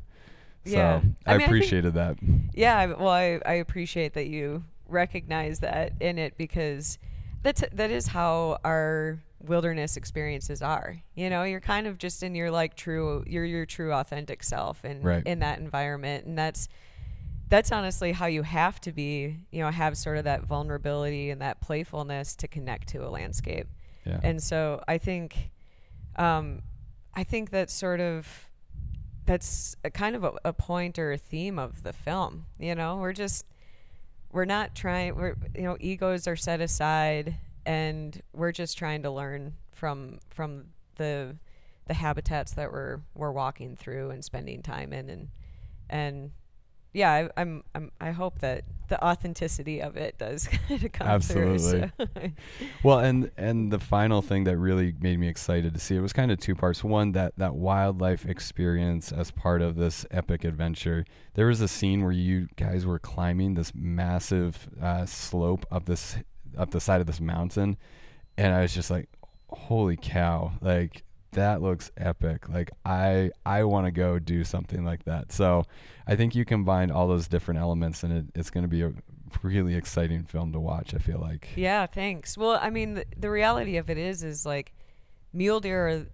So 0.69 0.77
Yeah. 0.77 0.89
I, 0.91 0.97
I 0.97 1.01
mean, 1.01 1.15
I 1.27 1.33
think- 1.39 1.47
appreciated 1.49 1.95
that. 1.95 2.17
Yeah, 2.55 2.87
well, 2.87 3.09
I, 3.09 3.41
I 3.47 3.55
appreciate 3.55 4.15
that 4.15 4.27
you 4.29 4.65
recognize 4.87 5.61
that 5.61 5.93
in 6.01 6.19
it 6.19 6.37
because 6.39 6.99
that's 7.43 7.63
that 7.73 7.91
is 7.91 8.09
how 8.09 8.59
our 8.65 9.19
wilderness 9.41 9.97
experiences 9.97 10.61
are. 10.63 10.97
You 11.15 11.31
know, 11.31 11.45
you're 11.45 11.61
kind 11.61 11.87
of 11.87 11.99
just 11.99 12.23
in 12.23 12.35
your 12.35 12.51
like 12.51 12.75
true, 12.75 13.23
you're 13.27 13.45
your 13.45 13.67
true 13.67 13.93
authentic 13.93 14.43
self 14.43 14.85
in 14.85 15.03
Right. 15.03 15.25
in 15.27 15.39
that 15.41 15.59
environment, 15.61 16.27
and 16.27 16.37
that's 16.37 16.69
that's 17.49 17.71
honestly 17.73 18.13
how 18.13 18.27
you 18.27 18.43
have 18.43 18.81
to 18.83 18.93
be. 18.93 19.37
You 19.53 19.63
know, 19.63 19.71
have 19.71 19.97
sort 19.97 20.19
of 20.19 20.25
that 20.25 20.43
vulnerability 20.45 21.31
and 21.31 21.41
that 21.41 21.61
playfulness 21.61 22.35
to 22.37 22.49
connect 22.49 22.89
to 22.89 23.07
a 23.07 23.09
landscape. 23.09 23.69
Yeah. 24.05 24.21
And 24.23 24.43
so 24.43 24.83
I 24.89 24.99
think, 24.99 25.51
um, 26.17 26.63
I 27.15 27.25
think 27.25 27.51
that 27.51 27.71
sort 27.71 28.01
of 28.01 28.48
that's 29.29 29.77
kind 29.93 30.17
of 30.17 30.25
a, 30.25 30.33
a 30.47 30.53
point 30.55 30.99
or 30.99 31.13
a 31.13 31.19
theme 31.19 31.59
of 31.59 31.83
the 31.83 31.93
film. 31.93 32.47
You 32.59 32.75
know, 32.75 32.97
we're 32.97 33.13
just 33.13 33.45
we're 34.33 34.47
not 34.47 34.75
trying. 34.75 35.15
We're 35.17 35.37
you 35.55 35.65
know, 35.65 35.77
egos 35.79 36.27
are 36.27 36.35
set 36.35 36.63
aside, 36.63 37.37
and 37.67 38.21
we're 38.33 38.53
just 38.53 38.79
trying 38.79 39.03
to 39.03 39.11
learn 39.11 39.53
from 39.71 40.19
from 40.31 40.69
the 40.97 41.37
the 41.87 41.95
habitats 41.95 42.55
that 42.55 42.73
we're 42.73 43.01
we're 43.15 43.31
walking 43.31 43.77
through 43.77 44.11
and 44.11 44.25
spending 44.25 44.63
time 44.63 44.95
in, 44.95 45.11
and 45.11 45.29
and 45.91 46.31
yeah, 46.93 47.13
I, 47.13 47.41
I'm 47.41 47.63
I'm 47.75 47.93
I 48.01 48.11
hope 48.11 48.39
that 48.41 48.65
the 48.89 49.03
authenticity 49.05 49.81
of 49.81 49.97
it 49.97 50.17
does 50.19 50.49
kind 50.69 50.83
of 50.83 50.93
come 50.93 51.21
through. 51.21 51.55
Absolutely. 51.55 51.93
so. 51.99 52.31
Well, 52.83 53.01
and 53.01 53.31
and 53.37 53.71
the 53.71 53.79
final 53.79 54.23
thing 54.23 54.45
that 54.45 54.57
really 54.57 54.95
made 54.99 55.19
me 55.19 55.29
excited 55.29 55.75
to 55.75 55.81
see 55.81 55.97
it 55.97 56.01
was 56.01 56.13
kind 56.13 56.31
of 56.31 56.39
two 56.39 56.55
parts. 56.55 56.83
One, 56.83 57.13
that 57.13 57.35
that 57.37 57.55
wildlife 57.55 58.25
experience 58.25 59.13
as 59.13 59.31
part 59.31 59.63
of 59.63 59.77
this 59.77 60.07
epic 60.11 60.45
adventure. 60.45 61.05
There 61.35 61.47
was 61.47 61.61
a 61.61 61.69
scene 61.69 62.03
where 62.03 62.13
you 62.13 62.49
guys 62.57 62.87
were 62.87 62.99
climbing 62.99 63.55
this 63.55 63.73
massive 63.75 64.69
uh, 64.81 65.07
slope 65.07 65.67
up 65.71 65.85
this 65.85 66.17
up 66.57 66.71
the 66.71 66.81
side 66.81 67.01
of 67.01 67.07
this 67.07 67.21
mountain, 67.21 67.77
and 68.37 68.55
I 68.55 68.63
was 68.63 68.75
just 68.75 68.91
like, 68.91 69.09
"Holy 69.51 69.97
cow!" 69.97 70.53
Like 70.61 71.05
that 71.33 71.61
looks 71.63 71.91
epic. 71.97 72.49
Like 72.49 72.71
I 72.85 73.31
I 73.45 73.65
want 73.65 73.87
to 73.87 73.91
go 73.91 74.19
do 74.19 74.45
something 74.45 74.85
like 74.85 75.05
that. 75.05 75.33
So 75.33 75.65
I 76.07 76.17
think 76.17 76.35
you 76.35 76.45
combine 76.45 76.91
all 76.91 77.07
those 77.09 77.29
different 77.29 77.61
elements, 77.61 78.03
and 78.03 78.13
it, 78.13 78.25
it's 78.35 78.51
going 78.51 78.65
to 78.65 78.69
be 78.69 78.83
a 78.83 78.93
really 79.43 79.75
exciting 79.75 80.25
film 80.25 80.53
to 80.53 80.61
watch. 80.61 80.95
I 80.95 80.99
feel 80.99 81.19
like. 81.21 81.49
Yeah, 81.57 81.87
thanks. 81.87 82.37
Well, 82.39 82.59
I 82.61 82.71
mean, 82.71 82.95
the, 82.95 83.05
the 83.17 83.31
reality 83.31 83.77
of 83.77 83.91
it 83.91 83.99
is, 83.99 84.23
is 84.23 84.47
like 84.47 84.73
mule 85.33 85.61
deer 85.61 85.89
are, 85.89 86.07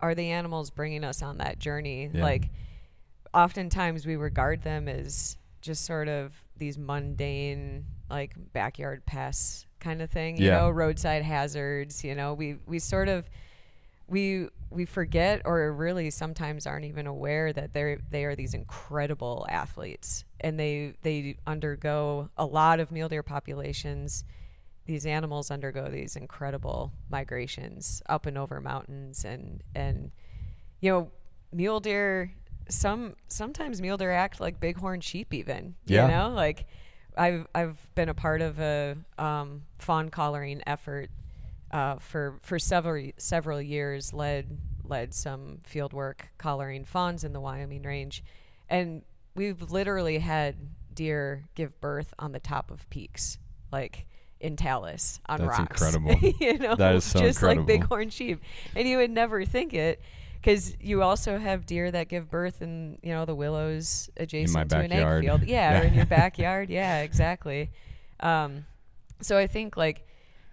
are 0.00 0.14
the 0.14 0.30
animals 0.30 0.70
bringing 0.70 1.04
us 1.04 1.22
on 1.22 1.38
that 1.38 1.58
journey. 1.58 2.10
Yeah. 2.12 2.22
Like, 2.22 2.50
oftentimes 3.32 4.06
we 4.06 4.16
regard 4.16 4.62
them 4.62 4.88
as 4.88 5.36
just 5.62 5.84
sort 5.84 6.08
of 6.08 6.32
these 6.56 6.78
mundane, 6.78 7.86
like 8.10 8.34
backyard 8.52 9.04
pests 9.06 9.66
kind 9.78 10.02
of 10.02 10.10
thing. 10.10 10.36
You 10.36 10.46
Yeah. 10.46 10.58
know, 10.60 10.70
roadside 10.70 11.22
hazards. 11.22 12.04
You 12.04 12.14
know, 12.14 12.34
we 12.34 12.56
we 12.66 12.78
sort 12.78 13.08
of 13.08 13.28
we 14.10 14.48
we 14.70 14.84
forget 14.84 15.42
or 15.44 15.72
really 15.72 16.10
sometimes 16.10 16.66
aren't 16.66 16.84
even 16.84 17.06
aware 17.06 17.52
that 17.52 17.72
they're 17.72 17.98
they 18.10 18.24
are 18.24 18.34
these 18.34 18.52
incredible 18.54 19.46
athletes. 19.48 20.24
And 20.40 20.58
they 20.58 20.94
they 21.02 21.36
undergo 21.46 22.28
a 22.36 22.44
lot 22.44 22.80
of 22.80 22.90
mule 22.92 23.08
deer 23.08 23.22
populations. 23.22 24.24
These 24.86 25.06
animals 25.06 25.50
undergo 25.50 25.88
these 25.88 26.16
incredible 26.16 26.92
migrations 27.08 28.02
up 28.08 28.26
and 28.26 28.36
over 28.36 28.60
mountains 28.60 29.24
and 29.24 29.62
and 29.74 30.10
you 30.80 30.90
know 30.90 31.10
mule 31.52 31.80
deer 31.80 32.32
some 32.68 33.14
sometimes 33.28 33.80
mule 33.80 33.96
deer 33.96 34.10
act 34.12 34.40
like 34.40 34.60
bighorn 34.60 35.00
sheep 35.00 35.32
even 35.32 35.74
Yeah. 35.86 36.06
you 36.06 36.12
know? 36.12 36.30
Like 36.30 36.66
I've 37.16 37.46
I've 37.54 37.94
been 37.94 38.08
a 38.08 38.14
part 38.14 38.40
of 38.40 38.58
a 38.58 38.96
um, 39.18 39.62
fawn 39.78 40.08
collaring 40.10 40.62
effort 40.66 41.10
uh, 41.70 41.96
for 41.98 42.38
for 42.42 42.58
several 42.58 43.10
several 43.18 43.60
years. 43.60 44.12
led 44.12 44.58
led 44.84 45.14
some 45.14 45.58
field 45.64 45.92
work 45.92 46.28
collaring 46.38 46.84
fawns 46.84 47.22
in 47.24 47.32
the 47.32 47.40
Wyoming 47.40 47.82
range, 47.82 48.24
and 48.68 49.02
we've 49.36 49.70
literally 49.70 50.18
had 50.18 50.56
deer 50.92 51.44
give 51.54 51.80
birth 51.80 52.12
on 52.18 52.32
the 52.32 52.40
top 52.40 52.70
of 52.70 52.88
peaks, 52.90 53.38
like 53.70 54.06
in 54.40 54.56
talus 54.56 55.20
on 55.28 55.38
That's 55.38 55.58
rocks. 55.58 55.80
incredible. 55.82 56.28
you 56.40 56.58
know, 56.58 56.74
That 56.74 56.96
is 56.96 57.04
so 57.04 57.20
just 57.20 57.38
incredible. 57.40 57.68
like 57.72 57.80
bighorn 57.82 58.10
sheep, 58.10 58.40
and 58.74 58.88
you 58.88 58.96
would 58.98 59.10
never 59.10 59.44
think 59.44 59.72
it. 59.74 60.00
Because 60.40 60.74
you 60.80 61.02
also 61.02 61.36
have 61.38 61.66
deer 61.66 61.90
that 61.90 62.08
give 62.08 62.30
birth 62.30 62.62
in 62.62 62.98
you 63.02 63.12
know 63.12 63.26
the 63.26 63.34
willows 63.34 64.08
adjacent 64.16 64.70
to 64.70 64.78
an 64.78 64.90
egg 64.90 65.20
field, 65.22 65.42
yeah, 65.44 65.72
Yeah. 65.72 65.80
or 65.80 65.84
in 65.84 65.94
your 65.94 66.06
backyard, 66.20 66.70
yeah, 66.70 67.02
exactly. 67.02 67.70
Um, 68.20 68.64
so 69.20 69.36
I 69.36 69.46
think 69.46 69.76
like 69.76 70.06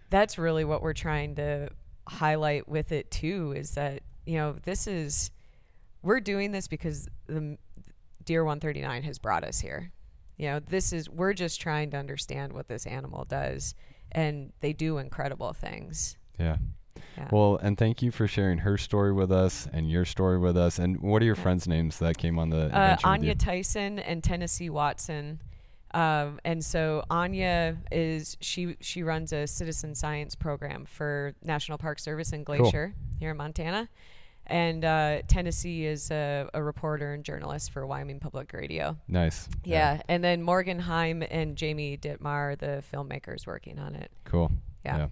that's 0.09 0.37
really 0.37 0.63
what 0.63 0.81
we're 0.81 0.93
trying 0.93 1.35
to 1.35 1.69
highlight 2.07 2.67
with 2.67 2.91
it 2.91 3.11
too 3.11 3.53
is 3.55 3.71
that 3.71 4.01
you 4.25 4.37
know 4.37 4.55
this 4.63 4.87
is 4.87 5.31
we're 6.01 6.19
doing 6.21 6.51
this 6.51 6.67
because 6.67 7.07
the 7.27 7.57
deer 8.23 8.43
139 8.43 9.03
has 9.03 9.19
brought 9.19 9.43
us 9.43 9.59
here 9.59 9.91
you 10.37 10.47
know 10.47 10.59
this 10.59 10.93
is 10.93 11.09
we're 11.09 11.33
just 11.33 11.59
trying 11.59 11.91
to 11.91 11.97
understand 11.97 12.53
what 12.53 12.67
this 12.69 12.85
animal 12.85 13.25
does 13.25 13.75
and 14.13 14.53
they 14.61 14.71
do 14.71 14.97
incredible 14.99 15.51
things 15.51 16.15
Yeah. 16.39 16.57
yeah. 17.17 17.27
Well, 17.31 17.57
and 17.61 17.77
thank 17.77 18.01
you 18.01 18.11
for 18.11 18.25
sharing 18.27 18.59
her 18.59 18.77
story 18.77 19.11
with 19.11 19.31
us 19.31 19.67
and 19.73 19.89
your 19.89 20.05
story 20.05 20.37
with 20.37 20.55
us. 20.55 20.79
And 20.79 21.01
what 21.01 21.21
are 21.21 21.25
your 21.25 21.35
friends' 21.35 21.67
names 21.67 21.99
that 21.99 22.17
came 22.17 22.39
on 22.39 22.49
the 22.49 22.73
uh, 22.75 22.95
Anya? 23.03 23.35
Tyson 23.35 23.99
and 23.99 24.23
Tennessee 24.23 24.69
Watson. 24.69 25.41
Um, 25.97 26.39
and 26.45 26.63
so 26.63 27.03
Anya 27.09 27.75
is 27.91 28.37
she 28.39 28.77
she 28.81 29.01
runs 29.01 29.33
a 29.33 29.47
citizen 29.47 29.95
science 29.95 30.35
program 30.35 30.85
for 30.85 31.33
National 31.43 31.79
Park 31.79 31.97
Service 31.97 32.33
in 32.33 32.43
Glacier 32.43 32.93
here 33.19 33.31
in 33.31 33.37
Montana, 33.37 33.89
and 34.45 34.85
uh, 34.85 35.23
Tennessee 35.27 35.87
is 35.87 36.11
a, 36.11 36.47
a 36.53 36.61
reporter 36.61 37.13
and 37.13 37.23
journalist 37.23 37.71
for 37.71 37.87
Wyoming 37.87 38.19
Public 38.19 38.53
Radio. 38.53 38.95
nice. 39.07 39.49
Yeah. 39.63 40.01
and 40.07 40.23
then 40.23 40.43
Morgan 40.43 40.77
Heim 40.77 41.23
and 41.31 41.55
Jamie 41.55 41.97
Ditmar, 41.97 42.59
the 42.59 42.83
filmmakers 42.93 43.47
working 43.47 43.79
on 43.79 43.95
it. 43.95 44.11
Cool. 44.23 44.51
Yeah. 44.85 44.97
Yeah. 44.97 45.07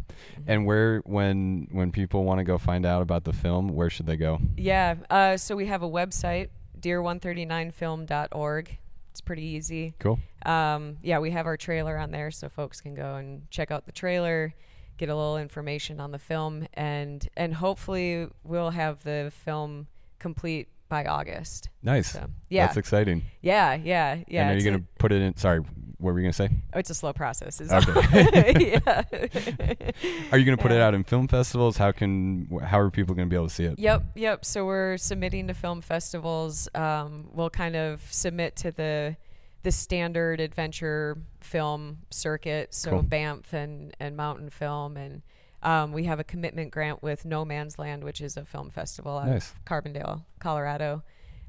And 0.46 0.68
where 0.68 1.00
when 1.00 1.68
when 1.72 1.92
people 1.92 2.26
want 2.26 2.38
to 2.38 2.44
go 2.44 2.60
find 2.60 2.86
out 2.86 3.02
about 3.02 3.24
the 3.24 3.34
film, 3.34 3.70
where 3.70 3.90
should 3.90 4.06
they 4.06 4.18
go? 4.18 4.40
Yeah. 4.56 4.98
Uh, 5.10 5.38
so 5.38 5.56
we 5.56 5.66
have 5.66 5.82
a 5.82 5.90
website, 5.90 6.50
deer139film.org. 6.80 8.78
It's 9.16 9.22
pretty 9.22 9.44
easy. 9.44 9.94
Cool. 10.00 10.20
um, 10.46 10.98
yeah, 11.02 11.20
we 11.20 11.32
have 11.32 11.46
our 11.46 11.56
trailer 11.56 11.98
on 11.98 12.12
there, 12.12 12.32
so 12.32 12.50
folks 12.50 12.82
can 12.82 12.96
go 12.96 13.16
and 13.16 13.50
check 13.50 13.72
out 13.72 13.86
the 13.86 13.94
trailer, 13.94 14.54
get 14.98 15.08
a 15.08 15.16
little 15.16 15.38
information 15.38 16.02
on 16.02 16.12
the 16.12 16.20
film, 16.20 16.68
and 16.74 17.26
and 17.38 17.54
hopefully 17.54 18.28
we'll 18.44 18.72
have 18.72 19.06
the 19.06 19.32
film 19.46 19.88
complete 20.20 20.68
by 20.90 21.06
August. 21.06 21.70
Nice. 21.82 22.12
So 22.12 22.28
yeah, 22.50 22.66
That's 22.66 22.76
exciting. 22.76 23.24
yeah, 23.40 23.76
yeah, 23.76 24.18
yeah. 24.28 24.50
and 24.50 24.52
are 24.52 24.62
you 24.62 24.70
going 24.70 24.82
to 24.82 24.86
put 25.00 25.14
it 25.14 25.22
in? 25.22 25.38
Sorry, 25.38 25.62
what 25.98 26.14
were 26.14 26.20
you 26.20 26.24
going 26.26 26.32
to 26.34 26.38
say? 26.38 26.50
oh, 26.74 26.80
it's 26.80 26.90
a 26.90 26.96
slow 26.96 27.14
process. 27.14 27.62
Is 27.62 27.72
Okay. 27.72 28.72
yeah. 28.86 29.04
Are 30.32 30.38
you 30.38 30.46
going 30.46 30.58
to 30.58 30.62
put 30.62 30.72
it 30.72 30.82
out 30.82 30.94
in 30.94 31.04
film 31.04 31.28
festivals? 31.28 31.78
How 31.78 31.92
can 31.92 32.48
how 32.64 32.80
are 32.80 32.90
people 32.90 33.16
going 33.16 33.28
to 33.28 33.30
be 33.30 33.36
able 33.36 33.48
to 33.48 33.54
see 33.54 33.66
it? 33.66 33.80
Yep, 33.80 34.04
yep. 34.16 34.46
So 34.46 34.66
we're 34.66 34.98
submitting 34.98 35.48
to 35.48 35.54
film 35.54 35.82
festivals. 35.82 36.68
Um, 36.76 37.30
we'll 37.34 37.50
kind 37.50 37.76
of 37.76 38.02
submit 38.12 38.56
to 38.58 38.72
the 38.72 39.16
the 39.64 39.72
standard 39.72 40.40
adventure 40.40 41.18
film 41.40 42.00
circuit, 42.12 42.74
so 42.74 42.92
Cool. 42.92 43.02
Banff 43.04 43.54
and 43.54 43.96
and 44.00 44.18
Mountainfilm, 44.18 44.96
and 44.98 45.22
um, 45.64 45.92
we 45.92 46.04
have 46.04 46.20
a 46.20 46.24
commitment 46.24 46.72
grant 46.72 47.02
with 47.02 47.26
No 47.26 47.44
Man's 47.46 47.80
Land, 47.80 48.04
which 48.04 48.22
is 48.22 48.38
a 48.38 48.46
film 48.46 48.70
festival 48.70 49.18
out 49.18 49.28
Nice. 49.28 49.52
of 49.52 49.66
Carbondale, 49.66 50.24
Colorado. 50.40 51.04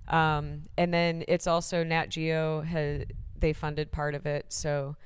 Um, 0.08 0.62
and 0.78 0.94
then 0.94 1.24
it's 1.26 1.46
also 1.46 1.82
Nat 1.82 2.10
Geo 2.10 2.60
has 2.62 3.02
they 3.40 3.52
funded 3.52 3.92
part 3.92 4.14
of 4.14 4.26
it, 4.26 4.46
so 4.52 4.96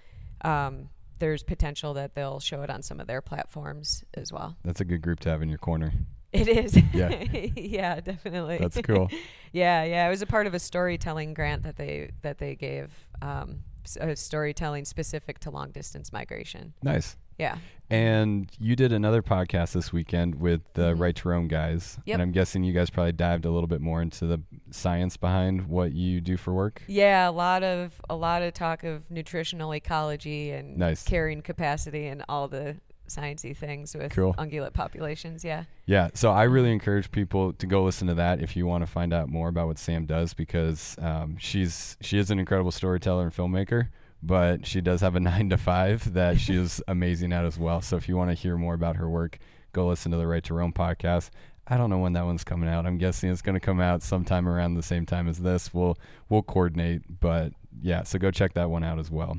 um, 0.42 0.88
there's 1.18 1.42
potential 1.42 1.94
that 1.94 2.14
they'll 2.14 2.40
show 2.40 2.62
it 2.62 2.70
on 2.70 2.82
some 2.82 3.00
of 3.00 3.06
their 3.06 3.20
platforms 3.20 4.04
as 4.14 4.32
well. 4.32 4.56
That's 4.64 4.80
a 4.80 4.84
good 4.84 5.02
group 5.02 5.20
to 5.20 5.30
have 5.30 5.42
in 5.42 5.48
your 5.48 5.58
corner. 5.58 5.92
It 6.32 6.46
is. 6.48 6.76
Yeah. 6.94 7.08
yeah, 7.56 8.00
definitely. 8.00 8.58
That's 8.58 8.80
cool. 8.82 9.08
yeah, 9.52 9.82
yeah. 9.84 10.06
It 10.06 10.10
was 10.10 10.22
a 10.22 10.26
part 10.26 10.46
of 10.46 10.54
a 10.54 10.58
storytelling 10.60 11.34
grant 11.34 11.64
that 11.64 11.76
they 11.76 12.10
that 12.22 12.38
they 12.38 12.54
gave. 12.54 12.90
Um, 13.20 13.60
s- 13.84 13.96
uh, 13.96 14.14
storytelling 14.14 14.84
specific 14.84 15.40
to 15.40 15.50
long 15.50 15.72
distance 15.72 16.12
migration. 16.12 16.72
Nice. 16.82 17.16
Yeah. 17.40 17.56
And 17.92 18.48
you 18.60 18.76
did 18.76 18.92
another 18.92 19.20
podcast 19.20 19.72
this 19.72 19.92
weekend 19.92 20.36
with 20.36 20.60
the. 20.74 20.94
Right 20.94 21.16
to 21.16 21.28
Roam 21.28 21.48
guys. 21.48 21.98
Yep. 22.04 22.14
And 22.14 22.22
I'm 22.22 22.30
guessing 22.30 22.62
you 22.62 22.72
guys 22.72 22.88
probably 22.88 23.10
dived 23.12 23.44
a 23.46 23.50
little 23.50 23.66
bit 23.66 23.80
more 23.80 24.00
into 24.00 24.26
the 24.26 24.40
science 24.70 25.16
behind 25.16 25.66
what 25.66 25.92
you 25.92 26.20
do 26.20 26.36
for 26.36 26.52
work. 26.54 26.82
Yeah, 26.86 27.28
a 27.28 27.32
lot 27.32 27.64
of 27.64 28.00
a 28.08 28.14
lot 28.14 28.42
of 28.42 28.54
talk 28.54 28.84
of 28.84 29.10
nutritional 29.10 29.72
ecology 29.74 30.50
and 30.52 30.76
Nice. 30.78 31.02
carrying 31.02 31.42
capacity 31.42 32.06
and 32.06 32.22
all 32.28 32.46
the 32.46 32.76
sciencey 33.08 33.56
things 33.56 33.96
with 33.96 34.12
Cool. 34.12 34.34
ungulate 34.34 34.72
populations. 34.72 35.42
Yeah. 35.44 35.64
Yeah, 35.86 36.10
so 36.14 36.30
I 36.30 36.44
really 36.44 36.70
encourage 36.70 37.10
people 37.10 37.52
to 37.54 37.66
go 37.66 37.82
listen 37.82 38.06
to 38.06 38.14
that 38.14 38.40
if 38.40 38.54
you 38.54 38.66
want 38.66 38.82
to 38.84 38.86
find 38.86 39.12
out 39.12 39.28
more 39.28 39.48
about 39.48 39.66
what 39.66 39.78
Sam 39.80 40.06
does 40.06 40.32
because 40.32 40.94
um, 41.00 41.36
she's 41.40 41.96
she 42.00 42.18
is 42.18 42.30
an 42.30 42.38
incredible 42.38 42.70
storyteller 42.70 43.24
and 43.24 43.34
filmmaker, 43.34 43.88
but 44.22 44.66
she 44.66 44.80
does 44.80 45.00
have 45.00 45.16
a 45.16 45.20
nine 45.30 45.50
to 45.50 45.56
five 45.56 46.12
that 46.14 46.38
she 46.40 46.54
is 46.54 46.82
amazing 46.88 47.32
at 47.32 47.44
as 47.44 47.58
well. 47.58 47.80
So 47.80 47.96
if 47.96 48.08
you 48.08 48.16
want 48.16 48.30
to 48.30 48.34
hear 48.34 48.56
more 48.56 48.74
about 48.74 48.96
her 48.96 49.08
work, 49.08 49.38
go 49.72 49.86
listen 49.88 50.12
to 50.12 50.18
the 50.18 50.26
Right 50.26 50.42
to 50.44 50.54
Roam 50.54 50.72
podcast. 50.72 51.30
I 51.66 51.76
don't 51.76 51.88
know 51.90 51.98
when 51.98 52.14
that 52.14 52.24
one's 52.24 52.42
coming 52.42 52.68
out. 52.68 52.84
I'm 52.84 52.98
guessing 52.98 53.30
it's 53.30 53.42
going 53.42 53.54
to 53.54 53.60
come 53.60 53.80
out 53.80 54.02
sometime 54.02 54.48
around 54.48 54.74
the 54.74 54.82
same 54.82 55.06
time 55.06 55.28
as 55.28 55.38
this. 55.38 55.72
We'll 55.72 55.96
we'll 56.28 56.42
coordinate, 56.42 57.02
but 57.20 57.52
yeah, 57.80 58.02
so 58.02 58.18
go 58.18 58.30
check 58.32 58.54
that 58.54 58.70
one 58.70 58.82
out 58.82 58.98
as 58.98 59.10
well. 59.10 59.36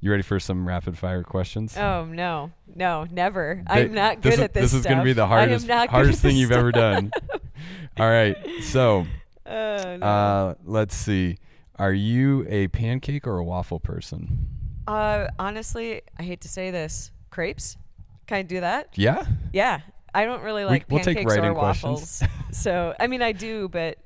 You 0.00 0.10
ready 0.10 0.22
for 0.22 0.38
some 0.38 0.68
rapid 0.68 0.96
fire 0.98 1.22
questions? 1.24 1.76
Oh 1.76 2.04
no, 2.04 2.52
no, 2.76 3.06
never. 3.10 3.64
They- 3.66 3.84
I'm 3.84 3.94
not 3.94 4.20
good 4.20 4.34
is, 4.34 4.38
at 4.38 4.52
this. 4.52 4.64
This 4.70 4.74
is 4.74 4.84
going 4.84 4.98
to 4.98 5.04
be 5.04 5.14
the 5.14 5.26
hardest 5.26 5.66
hardest 5.66 6.22
thing 6.22 6.36
you've 6.36 6.52
ever 6.52 6.70
done. 6.70 7.10
All 7.98 8.08
right, 8.10 8.36
so 8.62 9.06
Oh, 9.46 9.96
no. 9.96 10.06
uh, 10.06 10.54
let's 10.64 10.94
see. 10.94 11.38
Are 11.76 11.92
you 11.92 12.46
a 12.48 12.68
pancake 12.68 13.26
or 13.26 13.38
a 13.38 13.44
waffle 13.44 13.80
person? 13.80 14.48
Uh, 14.86 15.26
honestly, 15.38 16.02
I 16.18 16.22
hate 16.22 16.42
to 16.42 16.48
say 16.48 16.70
this. 16.70 17.10
Crepes? 17.30 17.76
Can 18.26 18.38
I 18.38 18.42
do 18.42 18.60
that? 18.60 18.90
Yeah. 18.96 19.24
Yeah. 19.52 19.80
I 20.14 20.24
don't 20.24 20.42
really 20.42 20.64
like 20.64 20.84
we'll 20.88 21.00
pancakes 21.00 21.26
write-in 21.26 21.44
or 21.44 21.54
waffles. 21.54 22.22
so, 22.52 22.94
I 23.00 23.08
mean, 23.08 23.22
I 23.22 23.32
do, 23.32 23.68
but 23.68 23.98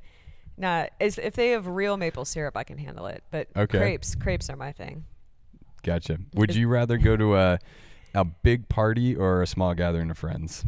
not. 0.57 0.91
As, 1.01 1.19
if 1.19 1.35
they 1.35 1.51
have 1.51 1.67
real 1.67 1.97
maple 1.99 2.25
syrup, 2.25 2.57
I 2.57 2.65
can 2.65 2.79
handle 2.79 3.07
it. 3.07 3.23
But 3.31 3.49
Okay. 3.55 3.79
crepes, 3.79 4.15
crepes 4.15 4.49
are 4.49 4.57
my 4.57 4.73
thing. 4.73 5.05
Gotcha. 5.83 6.19
Would 6.35 6.55
you 6.55 6.69
rather 6.69 6.97
go 6.97 7.17
to 7.17 7.37
a 7.37 7.59
a 8.15 8.25
big 8.25 8.69
party 8.69 9.15
or 9.15 9.43
a 9.43 9.47
small 9.47 9.75
gathering 9.75 10.11
of 10.11 10.19
friends? 10.19 10.65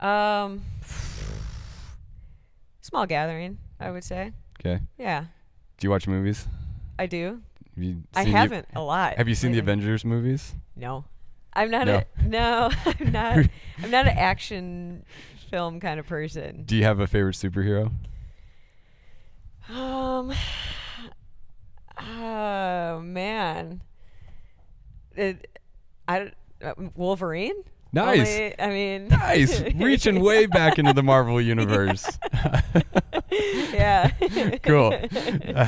Um, 0.00 0.62
small 2.80 3.06
gathering, 3.06 3.58
I 3.78 3.90
would 3.90 4.04
say. 4.04 4.32
Okay. 4.60 4.82
Yeah, 4.98 5.26
Do 5.82 5.86
you 5.86 5.90
watch 5.90 6.06
movies? 6.06 6.46
I 6.96 7.06
do. 7.06 7.40
Have 7.74 7.82
you 7.82 8.04
I 8.14 8.22
seen 8.22 8.32
the- 8.32 8.38
haven't 8.38 8.68
a 8.72 8.80
lot. 8.80 9.16
have 9.16 9.28
you 9.28 9.34
seen 9.34 9.50
the 9.50 9.56
lately. 9.58 9.72
Avengers 9.72 10.04
movies? 10.04 10.54
No, 10.76 11.06
I'm 11.54 11.72
not 11.72 11.88
No. 11.88 12.02
a 12.18 12.22
no. 12.22 12.70
I'm 13.00 13.10
not. 13.10 13.38
I'm 13.82 13.90
not 13.90 14.06
an 14.06 14.16
action 14.16 15.04
film 15.50 15.80
kind 15.80 15.98
of 15.98 16.06
person. 16.06 16.62
Do 16.66 16.76
you 16.76 16.84
have 16.84 17.00
a 17.00 17.08
favorite 17.08 17.34
superhero? 17.34 17.90
Um. 19.68 20.32
Oh 21.98 23.00
man. 23.00 23.82
It, 25.16 25.58
I 26.06 26.30
uh, 26.62 26.74
Wolverine. 26.94 27.64
Nice. 27.92 28.28
Only- 28.28 28.60
I 28.60 28.68
mean. 28.68 29.08
Nice. 29.08 29.60
Reaching 29.74 30.20
way 30.20 30.46
back 30.46 30.78
into 30.78 30.92
the 30.92 31.02
Marvel 31.02 31.40
universe. 31.40 32.18
yeah. 33.30 34.10
cool. 34.62 34.98
Uh, 35.54 35.66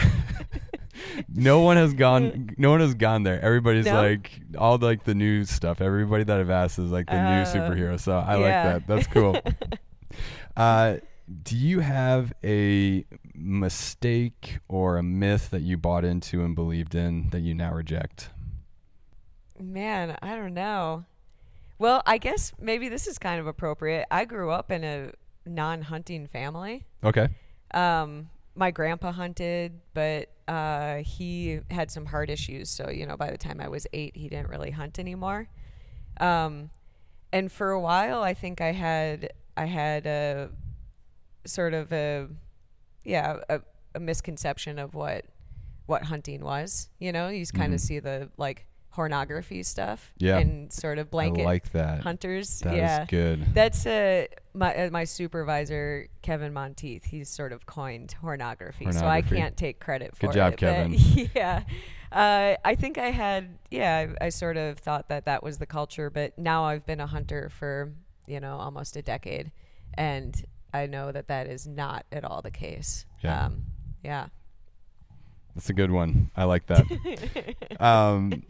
no 1.34 1.60
one 1.60 1.76
has 1.76 1.92
gone. 1.92 2.50
No 2.56 2.70
one 2.70 2.80
has 2.80 2.94
gone 2.94 3.24
there. 3.24 3.40
Everybody's 3.40 3.84
No? 3.86 3.94
like 4.00 4.40
all 4.56 4.78
like 4.78 5.04
the 5.04 5.14
new 5.14 5.44
stuff. 5.44 5.80
Everybody 5.80 6.24
that 6.24 6.40
I've 6.40 6.50
asked 6.50 6.78
is 6.78 6.90
like 6.90 7.06
the 7.06 7.12
new 7.12 7.42
Uh, 7.42 7.44
superhero. 7.44 8.00
So 8.00 8.16
I 8.16 8.38
yeah. 8.38 8.40
like 8.40 8.86
that. 8.86 8.86
That's 8.86 9.06
cool. 9.08 9.38
uh, 10.56 10.96
do 11.42 11.56
you 11.56 11.80
have 11.80 12.32
a 12.42 13.04
mistake 13.34 14.58
or 14.68 14.96
a 14.96 15.02
myth 15.02 15.50
that 15.50 15.62
you 15.62 15.76
bought 15.76 16.04
into 16.04 16.42
and 16.44 16.54
believed 16.54 16.94
in 16.94 17.28
that 17.30 17.40
you 17.40 17.54
now 17.54 17.72
reject? 17.74 18.30
Man, 19.60 20.16
I 20.22 20.36
don't 20.36 20.54
know. 20.54 21.04
Well, 21.78 22.02
I 22.06 22.18
guess 22.18 22.52
maybe 22.60 22.88
this 22.88 23.06
is 23.06 23.18
kind 23.18 23.40
of 23.40 23.46
appropriate. 23.46 24.06
I 24.10 24.24
grew 24.24 24.50
up 24.50 24.70
in 24.70 24.84
a 24.84 25.12
non-hunting 25.46 26.28
family. 26.28 26.86
Okay. 27.02 27.28
Um, 27.72 28.30
my 28.54 28.70
grandpa 28.70 29.12
hunted, 29.12 29.80
but 29.92 30.28
uh, 30.46 30.96
he 30.98 31.60
had 31.70 31.90
some 31.90 32.06
heart 32.06 32.30
issues. 32.30 32.70
So, 32.70 32.90
you 32.90 33.06
know, 33.06 33.16
by 33.16 33.30
the 33.30 33.38
time 33.38 33.60
I 33.60 33.68
was 33.68 33.86
eight, 33.92 34.16
he 34.16 34.28
didn't 34.28 34.48
really 34.48 34.70
hunt 34.70 34.98
anymore. 34.98 35.48
Um, 36.20 36.70
and 37.32 37.50
for 37.50 37.70
a 37.70 37.80
while, 37.80 38.22
I 38.22 38.34
think 38.34 38.60
I 38.60 38.72
had 38.72 39.32
I 39.56 39.66
had 39.66 40.06
a 40.06 40.50
sort 41.44 41.74
of 41.74 41.92
a 41.92 42.28
yeah 43.04 43.38
a, 43.48 43.60
a 43.94 44.00
misconception 44.00 44.78
of 44.78 44.94
what 44.94 45.24
what 45.86 46.04
hunting 46.04 46.44
was. 46.44 46.88
You 47.00 47.10
know, 47.10 47.28
you 47.28 47.44
kind 47.46 47.74
of 47.74 47.80
see 47.80 47.98
the 47.98 48.30
like 48.36 48.66
hornography 48.96 49.64
stuff 49.64 50.12
Yeah. 50.18 50.38
and 50.38 50.72
sort 50.72 50.98
of 50.98 51.10
blanket 51.10 51.42
I 51.42 51.44
like 51.44 51.72
that. 51.72 52.00
hunters. 52.00 52.60
That 52.60 52.76
yeah, 52.76 53.04
good. 53.06 53.54
that's 53.54 53.86
uh, 53.86 54.26
my 54.54 54.74
uh, 54.74 54.90
my 54.90 55.04
supervisor 55.04 56.08
Kevin 56.22 56.52
Monteith. 56.52 57.04
He's 57.04 57.28
sort 57.28 57.52
of 57.52 57.66
coined 57.66 58.14
hornography, 58.22 58.92
so 58.92 59.06
I 59.06 59.22
can't 59.22 59.56
take 59.56 59.80
credit 59.80 60.16
for 60.16 60.26
it. 60.26 60.28
Good 60.28 60.34
job, 60.34 60.52
it. 60.54 60.56
Kevin. 60.58 60.94
yeah, 61.34 61.62
uh, 62.12 62.56
I 62.64 62.74
think 62.74 62.98
I 62.98 63.10
had 63.10 63.58
yeah. 63.70 64.12
I, 64.20 64.26
I 64.26 64.28
sort 64.28 64.56
of 64.56 64.78
thought 64.78 65.08
that 65.08 65.24
that 65.26 65.42
was 65.42 65.58
the 65.58 65.66
culture, 65.66 66.10
but 66.10 66.38
now 66.38 66.64
I've 66.64 66.86
been 66.86 67.00
a 67.00 67.06
hunter 67.06 67.48
for 67.50 67.92
you 68.26 68.40
know 68.40 68.56
almost 68.56 68.96
a 68.96 69.02
decade, 69.02 69.50
and 69.94 70.44
I 70.72 70.86
know 70.86 71.12
that 71.12 71.28
that 71.28 71.46
is 71.46 71.66
not 71.66 72.06
at 72.12 72.24
all 72.24 72.42
the 72.42 72.50
case. 72.50 73.06
Yeah. 73.22 73.46
Um, 73.46 73.64
yeah. 74.02 74.26
That's 75.54 75.70
a 75.70 75.72
good 75.74 75.90
one. 75.90 76.30
I 76.36 76.44
like 76.44 76.66
that. 76.66 76.84
um, 77.80 78.42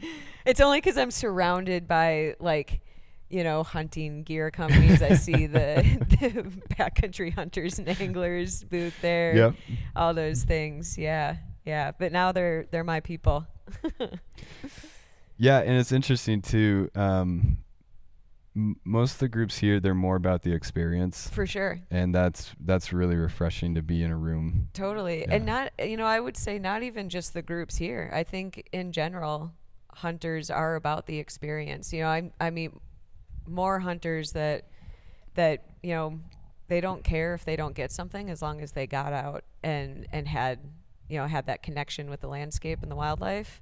It's 0.47 0.61
only 0.61 0.79
because 0.79 0.97
I'm 0.97 1.11
surrounded 1.11 1.87
by 1.87 2.35
like, 2.41 2.81
you 3.29 3.45
know, 3.45 3.63
hunting 3.63 4.23
gear 4.23 4.51
companies. 4.51 5.03
I 5.03 5.15
see 5.15 5.47
the, 5.47 5.83
the 6.09 6.43
backcountry 6.75 7.33
hunters 7.35 7.79
and 7.79 7.89
anglers 8.01 8.65
booth 8.65 8.95
there. 9.03 9.37
yep. 9.37 9.55
All 9.97 10.15
those 10.15 10.45
things. 10.45 10.97
Yeah, 10.99 11.37
yeah. 11.65 11.93
But 11.99 12.13
now 12.13 12.33
they're 12.33 12.67
they're 12.71 12.85
my 12.85 13.01
people. 13.01 13.47
Yeah, 15.37 15.59
and 15.59 15.73
it's 15.73 15.91
interesting 15.91 16.43
too. 16.43 16.91
Um, 16.95 17.59
m- 18.57 18.77
most 18.85 19.15
of 19.15 19.19
the 19.21 19.29
groups 19.29 19.59
here, 19.59 19.81
they're 19.81 19.95
more 19.95 20.17
about 20.17 20.43
the 20.43 20.53
experience, 20.53 21.29
For 21.29 21.47
sure. 21.47 21.81
and 21.91 22.15
that's 22.15 22.53
that's 22.61 22.93
really 22.93 23.17
refreshing 23.17 23.75
to 23.75 23.83
be 23.83 24.03
in 24.03 24.11
a 24.11 24.17
room. 24.17 24.69
Totally. 24.73 25.27
And 25.27 25.45
not 25.47 25.73
you 25.79 25.97
know, 25.97 26.07
I 26.07 26.21
would 26.21 26.37
say 26.37 26.59
not 26.59 26.83
even 26.83 27.09
just 27.09 27.35
the 27.35 27.43
groups 27.43 27.77
here. 27.77 28.11
I 28.15 28.23
think 28.25 28.69
in 28.73 28.93
general, 28.93 29.53
hunters 29.93 30.51
are 30.51 30.75
about 30.75 31.07
the 31.07 31.19
experience. 31.19 31.93
You 31.93 32.03
know, 32.03 32.09
I 32.09 32.31
I 32.41 32.51
meet 32.51 32.73
more 33.47 33.81
hunters 33.81 34.33
that 34.33 34.69
that, 35.35 35.65
you 35.83 35.91
know, 35.95 36.21
they 36.69 36.81
don't 36.81 37.05
care 37.05 37.35
if 37.35 37.45
they 37.45 37.57
don't 37.57 37.75
get 37.75 37.91
something 37.93 38.31
as 38.31 38.41
long 38.41 38.61
as 38.61 38.73
they 38.73 38.87
got 38.87 39.13
out 39.13 39.45
and 39.63 40.07
and 40.13 40.29
had, 40.29 40.61
you 41.09 41.19
know, 41.19 41.27
had 41.27 41.47
that 41.47 41.63
connection 41.63 42.09
with 42.09 42.21
the 42.21 42.29
landscape 42.29 42.81
and 42.83 42.91
the 42.91 42.97
wildlife. 42.97 43.61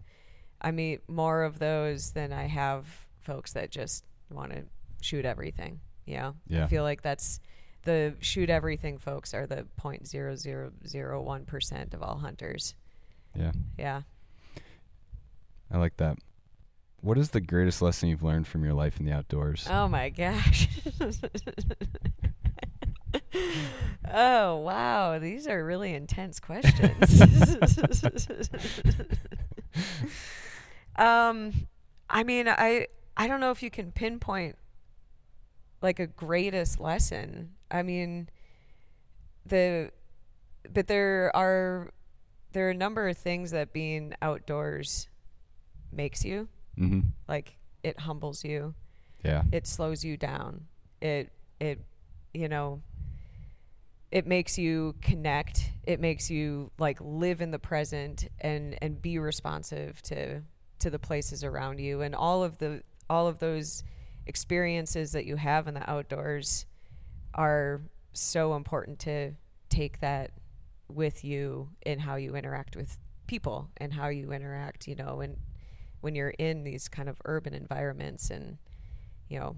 I 0.60 0.70
meet 0.70 1.08
more 1.08 1.42
of 1.42 1.58
those 1.58 2.12
than 2.12 2.32
I 2.32 2.44
have 2.46 2.86
folks 3.20 3.52
that 3.54 3.70
just 3.70 4.04
want 4.30 4.52
to 4.52 4.62
shoot 5.02 5.24
everything. 5.24 5.80
Know, 6.06 6.34
Yeah. 6.46 6.64
I 6.64 6.66
feel 6.66 6.82
like 6.82 7.02
that's 7.02 7.40
the 7.84 8.14
shoot 8.20 8.50
everything 8.50 8.98
folks 8.98 9.34
are 9.34 9.46
the 9.46 9.66
point 9.76 10.06
zero 10.06 10.36
zero 10.36 10.72
zero 10.86 11.20
one 11.22 11.44
percent 11.44 11.94
of 11.94 12.02
all 12.02 12.18
hunters. 12.18 12.74
Yeah, 13.34 13.52
Yeah. 13.78 14.02
I 15.70 15.78
like 15.78 15.96
that. 15.96 16.18
What 17.00 17.18
is 17.18 17.30
the 17.30 17.40
greatest 17.40 17.80
lesson 17.82 18.08
you've 18.10 18.22
learned 18.22 18.46
from 18.46 18.62
your 18.64 18.74
life 18.74 19.00
in 19.00 19.06
the 19.06 19.12
outdoors? 19.12 19.66
Oh 19.68 19.88
my 19.88 20.10
gosh. 20.10 20.68
oh 24.12 24.56
wow, 24.56 25.18
these 25.18 25.46
are 25.46 25.64
really 25.64 25.94
intense 25.94 26.40
questions. 26.40 27.22
um, 30.96 31.52
I 32.08 32.22
mean, 32.22 32.48
I 32.48 32.86
I 33.16 33.26
don't 33.26 33.40
know 33.40 33.50
if 33.50 33.62
you 33.62 33.70
can 33.70 33.92
pinpoint 33.92 34.56
like 35.82 35.98
a 35.98 36.06
greatest 36.06 36.80
lesson. 36.80 37.50
I 37.70 37.82
mean, 37.82 38.28
the 39.46 39.90
but 40.72 40.86
there 40.86 41.34
are 41.34 41.90
there 42.52 42.66
are 42.68 42.70
a 42.70 42.74
number 42.74 43.08
of 43.08 43.16
things 43.16 43.50
that 43.50 43.72
being 43.72 44.14
outdoors 44.22 45.08
makes 45.92 46.24
you 46.24 46.48
Mm-hmm. 46.78 47.00
like 47.28 47.56
it 47.82 47.98
humbles 48.00 48.44
you 48.44 48.74
Yeah. 49.22 49.42
it 49.52 49.66
slows 49.66 50.02
you 50.04 50.16
down 50.16 50.68
it 51.02 51.30
it 51.60 51.84
you 52.32 52.48
know 52.48 52.80
it 54.10 54.26
makes 54.26 54.56
you 54.56 54.94
connect 55.02 55.70
it 55.84 56.00
makes 56.00 56.30
you 56.30 56.70
like 56.78 56.96
live 57.02 57.42
in 57.42 57.50
the 57.50 57.58
present 57.58 58.28
and 58.40 58.78
and 58.80 59.02
be 59.02 59.18
responsive 59.18 60.00
to 60.02 60.40
to 60.78 60.88
the 60.88 60.98
places 60.98 61.44
around 61.44 61.78
you 61.78 62.00
and 62.00 62.14
all 62.14 62.42
of 62.42 62.56
the 62.56 62.82
all 63.10 63.26
of 63.26 63.38
those 63.38 63.82
experiences 64.26 65.12
that 65.12 65.24
you 65.24 65.36
have 65.36 65.66
in 65.68 65.74
the 65.74 65.90
outdoors 65.90 66.66
are 67.34 67.80
so 68.12 68.54
important 68.54 68.98
to 69.00 69.32
take 69.68 70.00
that 70.00 70.30
with 70.88 71.24
you 71.24 71.68
in 71.86 71.98
how 71.98 72.16
you 72.16 72.36
interact 72.36 72.76
with 72.76 72.98
people 73.26 73.70
and 73.78 73.94
how 73.94 74.08
you 74.08 74.32
interact 74.32 74.86
you 74.86 74.94
know 74.94 75.20
and 75.20 75.36
when 76.02 76.14
you're 76.14 76.34
in 76.38 76.64
these 76.64 76.88
kind 76.88 77.08
of 77.08 77.16
urban 77.24 77.54
environments 77.54 78.28
and 78.30 78.58
you 79.28 79.38
know 79.38 79.56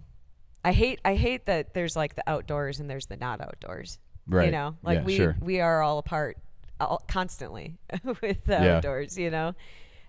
i 0.64 0.70
hate 0.72 1.00
i 1.05 1.14
hate 1.16 1.46
that 1.46 1.74
there's 1.74 1.96
like 1.96 2.14
the 2.14 2.22
outdoors 2.31 2.79
and 2.79 2.88
there's 2.88 3.07
the 3.07 3.16
not 3.16 3.40
outdoors 3.40 3.98
Right. 4.27 4.46
you 4.46 4.53
know 4.53 4.77
like 4.83 4.98
Yeah, 5.00 5.05
we 5.05 5.16
sure. 5.16 5.37
we 5.42 5.61
are 5.61 5.83
all 5.83 5.98
apart 5.98 6.38
all, 6.81 7.03
constantly 7.09 7.77
with 8.05 8.44
the 8.44 8.53
Yeah. 8.53 8.77
outdoors 8.77 9.18
you 9.18 9.31
know 9.31 9.55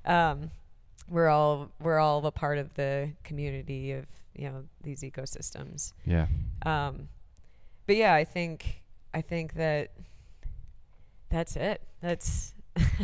um 0.05 0.51
we're 1.09 1.27
all 1.29 1.71
we're 1.81 1.99
all 1.99 2.23
a 2.25 2.31
part 2.31 2.57
of 2.59 2.73
the 2.75 3.11
community 3.23 3.91
of 3.93 4.05
you 4.35 4.49
know 4.49 4.63
these 4.83 5.01
ecosystems 5.01 5.93
Yeah. 6.05 6.27
um 6.65 7.07
but 7.87 7.95
yeah 7.95 8.13
i 8.13 8.23
think 8.23 8.81
i 9.13 9.21
think 9.21 9.53
that 9.53 9.91
that's 11.29 11.55
it 11.55 11.81
that's 12.01 12.53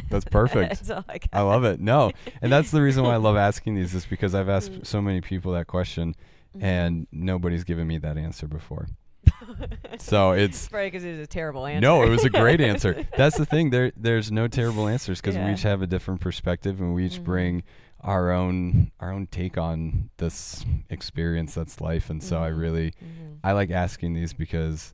That's 0.09 0.25
perfect. 0.31 0.69
that's 0.69 0.89
all 0.89 1.05
I. 1.07 1.19
I 1.31 1.41
love 1.41 1.63
it. 1.63 1.79
No, 1.79 2.11
and 2.41 2.51
that's 2.51 2.71
the 2.71 2.81
reason 2.81 3.03
why 3.05 3.13
I 3.13 3.17
love 3.17 3.37
asking 3.49 3.75
these, 3.75 3.95
is 3.95 4.05
because 4.05 4.35
I've 4.35 4.49
asked 4.49 4.71
Mm. 4.73 4.85
so 4.85 5.01
many 5.01 5.21
people 5.21 5.53
that 5.53 5.67
question, 5.67 6.13
Mm-hmm. 6.53 6.65
and 6.65 7.07
nobody's 7.13 7.63
given 7.63 7.87
me 7.87 7.97
that 7.99 8.17
answer 8.17 8.45
before. 8.47 8.89
so 9.97 10.31
it's 10.33 10.67
Probably 10.67 10.87
because 10.87 11.05
it 11.05 11.11
was 11.11 11.21
a 11.21 11.27
terrible 11.27 11.65
answer. 11.65 11.79
no, 11.79 12.03
it 12.03 12.09
was 12.09 12.25
a 12.25 12.29
great 12.29 12.59
answer. 12.59 13.05
That's 13.15 13.37
the 13.37 13.45
thing. 13.45 13.69
There, 13.69 13.93
there's 13.95 14.29
no 14.31 14.49
terrible 14.49 14.89
answers 14.89 15.21
because 15.21 15.35
Yeah. 15.35 15.47
we 15.47 15.53
each 15.53 15.63
have 15.63 15.81
a 15.81 15.87
different 15.87 16.19
perspective, 16.19 16.81
and 16.81 16.93
we 16.93 17.05
each 17.05 17.21
Mhm. 17.21 17.23
bring 17.23 17.63
our 18.03 18.31
own 18.31 18.91
our 18.99 19.11
own 19.11 19.27
take 19.27 19.57
on 19.57 20.09
this 20.17 20.65
experience 20.89 21.53
that's 21.53 21.79
life. 21.81 22.09
And 22.09 22.21
so 22.23 22.41
I 22.41 22.49
Mhm. 22.49 22.57
really 22.59 22.91
Mhm. 22.91 23.37
I 23.43 23.51
like 23.53 23.69
asking 23.71 24.13
these 24.13 24.33
because, 24.33 24.91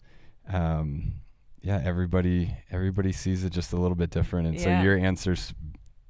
um, 0.51 1.15
yeah, 1.61 1.81
everybody 1.83 2.55
everybody 2.71 3.11
sees 3.11 3.43
it 3.43 3.51
just 3.51 3.73
a 3.73 3.77
little 3.77 3.95
bit 3.95 4.09
different, 4.09 4.47
and 4.47 4.57
Yeah. 4.57 4.63
so 4.79 4.83
your 4.83 4.97
answer's 4.97 5.53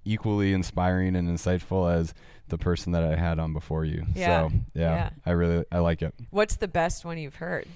equally 0.06 0.54
inspiring 0.54 1.16
and 1.16 1.28
insightful 1.28 1.92
as 1.92 2.14
the 2.48 2.58
person 2.58 2.94
that 2.94 3.04
I 3.04 3.16
had 3.18 3.40
on 3.40 3.52
before 3.54 3.84
you. 3.86 4.06
Yeah. 4.16 4.48
So 4.48 4.56
yeah, 4.74 4.96
Yeah. 4.96 5.10
I 5.26 5.32
really 5.32 5.66
I 5.72 5.80
like 5.80 6.02
it. 6.02 6.14
What's 6.30 6.56
the 6.56 6.68
best 6.68 7.04
one 7.06 7.18
you've 7.18 7.36
heard? 7.36 7.68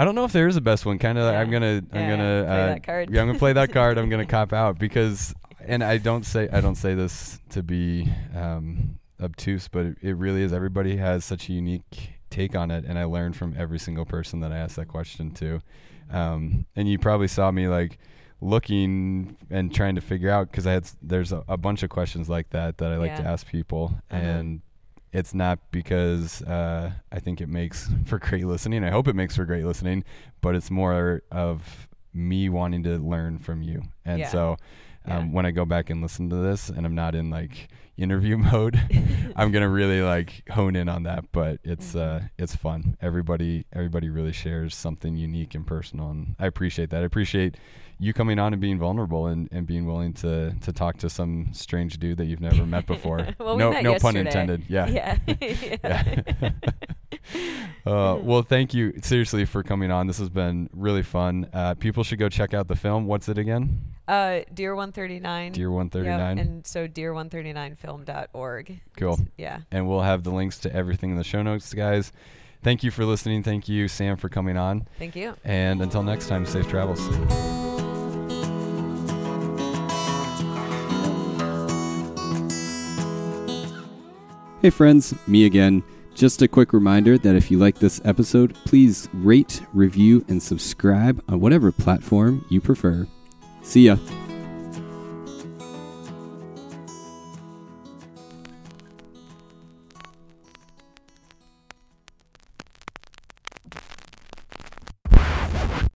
I 0.00 0.04
don't 0.04 0.14
know 0.14 0.24
if 0.24 0.32
there 0.32 0.46
is 0.46 0.54
a 0.56 0.60
best 0.60 0.86
one. 0.86 0.98
Kind 0.98 1.18
of, 1.18 1.32
Yeah. 1.32 1.40
I'm 1.40 1.50
gonna 1.50 1.82
I'm 1.92 2.00
Yeah, 2.00 2.10
gonna 2.10 2.44
play 2.46 2.62
uh, 2.62 2.66
that 2.68 2.82
card. 2.84 3.10
yeah, 3.10 3.20
I'm 3.20 3.26
gonna 3.26 3.38
play 3.38 3.52
that 3.54 3.72
card. 3.72 3.98
I'm 3.98 4.08
gonna 4.08 4.26
cop 4.38 4.52
out 4.52 4.78
because, 4.78 5.34
and 5.66 5.82
I 5.84 5.98
don't 5.98 6.24
say 6.24 6.48
I 6.52 6.60
don't 6.60 6.76
say 6.76 6.94
this 6.94 7.40
to 7.50 7.62
be 7.62 8.10
um, 8.34 8.98
obtuse, 9.20 9.68
but 9.68 9.86
it, 9.86 9.96
it 10.02 10.12
really 10.16 10.42
is. 10.42 10.52
Everybody 10.52 10.96
has 10.96 11.24
such 11.24 11.48
a 11.48 11.52
unique 11.52 12.12
take 12.30 12.54
on 12.54 12.70
it, 12.70 12.84
and 12.86 12.98
I 12.98 13.04
learn 13.04 13.32
from 13.32 13.54
every 13.58 13.78
single 13.78 14.04
person 14.04 14.40
that 14.40 14.52
I 14.52 14.58
ask 14.58 14.76
that 14.76 14.88
question 14.88 15.30
to. 15.32 15.60
Um, 16.10 16.66
and 16.76 16.88
you 16.88 16.98
probably 16.98 17.28
saw 17.28 17.50
me 17.50 17.68
like 17.68 17.98
looking 18.40 19.36
and 19.50 19.74
trying 19.74 19.94
to 19.96 20.00
figure 20.00 20.30
out 20.30 20.50
because 20.50 20.66
I 20.66 20.72
had 20.72 20.90
there's 21.02 21.32
a, 21.32 21.44
a 21.48 21.56
bunch 21.56 21.82
of 21.82 21.90
questions 21.90 22.28
like 22.28 22.50
that 22.50 22.78
that 22.78 22.92
I 22.92 22.96
like 22.96 23.16
to 23.16 23.22
ask 23.28 23.46
people, 23.46 23.94
Uh-huh. 24.10 24.20
and 24.22 24.60
it's 25.12 25.32
not 25.34 25.58
because 25.70 26.42
uh, 26.42 26.92
I 27.10 27.18
think 27.20 27.40
it 27.40 27.48
makes 27.48 27.90
for 28.06 28.18
great 28.18 28.46
listening. 28.46 28.84
I 28.84 28.90
hope 28.90 29.08
it 29.08 29.16
makes 29.16 29.36
for 29.36 29.44
great 29.44 29.64
listening, 29.64 30.04
but 30.40 30.54
it's 30.54 30.70
more 30.70 31.22
of 31.32 31.88
me 32.14 32.48
wanting 32.48 32.82
to 32.84 32.98
learn 32.98 33.38
from 33.38 33.62
you. 33.62 33.82
And 34.04 34.20
Yeah. 34.20 34.28
so 34.28 34.56
um, 35.06 35.28
Yeah. 35.28 35.32
when 35.34 35.46
I 35.46 35.50
go 35.50 35.64
back 35.64 35.90
and 35.90 36.00
listen 36.02 36.28
to 36.30 36.36
this, 36.36 36.68
and 36.68 36.84
I'm 36.86 36.94
not 36.94 37.14
in 37.14 37.30
like 37.30 37.68
interview 37.96 38.36
mode, 38.52 38.80
I'm 39.36 39.50
gonna 39.52 39.68
really 39.68 40.02
like 40.02 40.42
hone 40.50 40.76
in 40.76 40.88
on 40.88 41.02
that. 41.04 41.24
But 41.32 41.60
it's 41.64 41.94
uh, 41.94 42.20
Mhm. 42.22 42.30
it's 42.38 42.54
fun. 42.56 42.96
Everybody 43.00 43.64
everybody 43.72 44.08
really 44.08 44.32
shares 44.32 44.74
something 44.74 45.16
unique 45.16 45.54
and 45.54 45.66
personal, 45.66 46.10
and 46.10 46.34
I 46.38 46.46
appreciate 46.46 46.90
that. 46.90 47.02
I 47.02 47.06
appreciate 47.06 47.56
you 48.00 48.12
coming 48.12 48.38
on 48.38 48.52
and 48.52 48.60
being 48.62 48.78
vulnerable 48.78 49.26
and, 49.26 49.48
and 49.50 49.66
being 49.66 49.86
willing 49.86 50.12
to 50.14 50.54
to 50.62 50.72
talk 50.72 50.98
to 50.98 51.10
some 51.10 51.48
strange 51.52 51.98
dude 51.98 52.18
that 52.18 52.26
you've 52.26 52.40
never 52.40 52.64
met 52.66 52.86
before. 52.86 53.26
Well, 53.38 53.56
we 53.56 53.60
no 53.62 53.70
met 53.72 53.82
no 53.82 53.98
pun 53.98 54.16
intended. 54.16 54.64
Yeah. 54.68 54.86
Yeah. 54.88 55.18
Yeah. 57.34 57.66
uh, 57.86 58.16
well, 58.22 58.42
thank 58.42 58.72
you 58.74 58.94
seriously 59.02 59.44
for 59.44 59.62
coming 59.62 59.90
on. 59.90 60.06
This 60.06 60.18
has 60.18 60.28
been 60.30 60.70
really 60.72 61.02
fun. 61.02 61.48
Uh, 61.52 61.74
people 61.74 62.02
should 62.04 62.18
go 62.18 62.28
check 62.28 62.54
out 62.54 62.68
the 62.68 62.76
film. 62.76 63.06
What's 63.06 63.28
it 63.28 63.38
again? 63.38 63.80
uh, 64.08 64.40
Deer 64.54 64.74
139. 64.74 65.52
Deer 65.52 65.68
Yep, 65.68 65.74
139. 65.74 66.38
and 66.38 66.66
so 66.66 66.88
deer139film.org. 66.88 68.80
Cool. 68.96 69.18
Yeah. 69.36 69.60
and 69.70 69.86
we'll 69.88 70.00
have 70.02 70.22
the 70.22 70.30
links 70.30 70.58
to 70.60 70.74
everything 70.74 71.10
in 71.10 71.16
the 71.16 71.24
show 71.24 71.42
notes, 71.42 71.72
guys. 71.74 72.12
Thank 72.62 72.82
you 72.82 72.90
for 72.90 73.04
listening. 73.04 73.42
Thank 73.42 73.68
you, 73.68 73.86
Sam, 73.88 74.16
for 74.16 74.28
coming 74.28 74.56
on. 74.56 74.88
Thank 74.98 75.14
you. 75.14 75.34
And 75.44 75.80
until 75.82 76.02
next 76.02 76.28
time, 76.28 76.46
safe 76.46 76.68
travels. 76.68 77.57
Hey 84.68 84.72
friends, 84.72 85.14
me 85.26 85.46
again. 85.46 85.82
Just 86.14 86.42
a 86.42 86.46
quick 86.46 86.74
reminder 86.74 87.16
that 87.16 87.34
if 87.34 87.50
you 87.50 87.56
like 87.56 87.78
this 87.78 88.02
episode, 88.04 88.54
please 88.66 89.08
rate, 89.14 89.62
review, 89.72 90.22
and 90.28 90.42
subscribe 90.42 91.24
on 91.26 91.40
whatever 91.40 91.72
platform 91.72 92.44
you 92.50 92.60
prefer. 92.60 93.08
See 93.62 93.86
ya. 93.86 93.96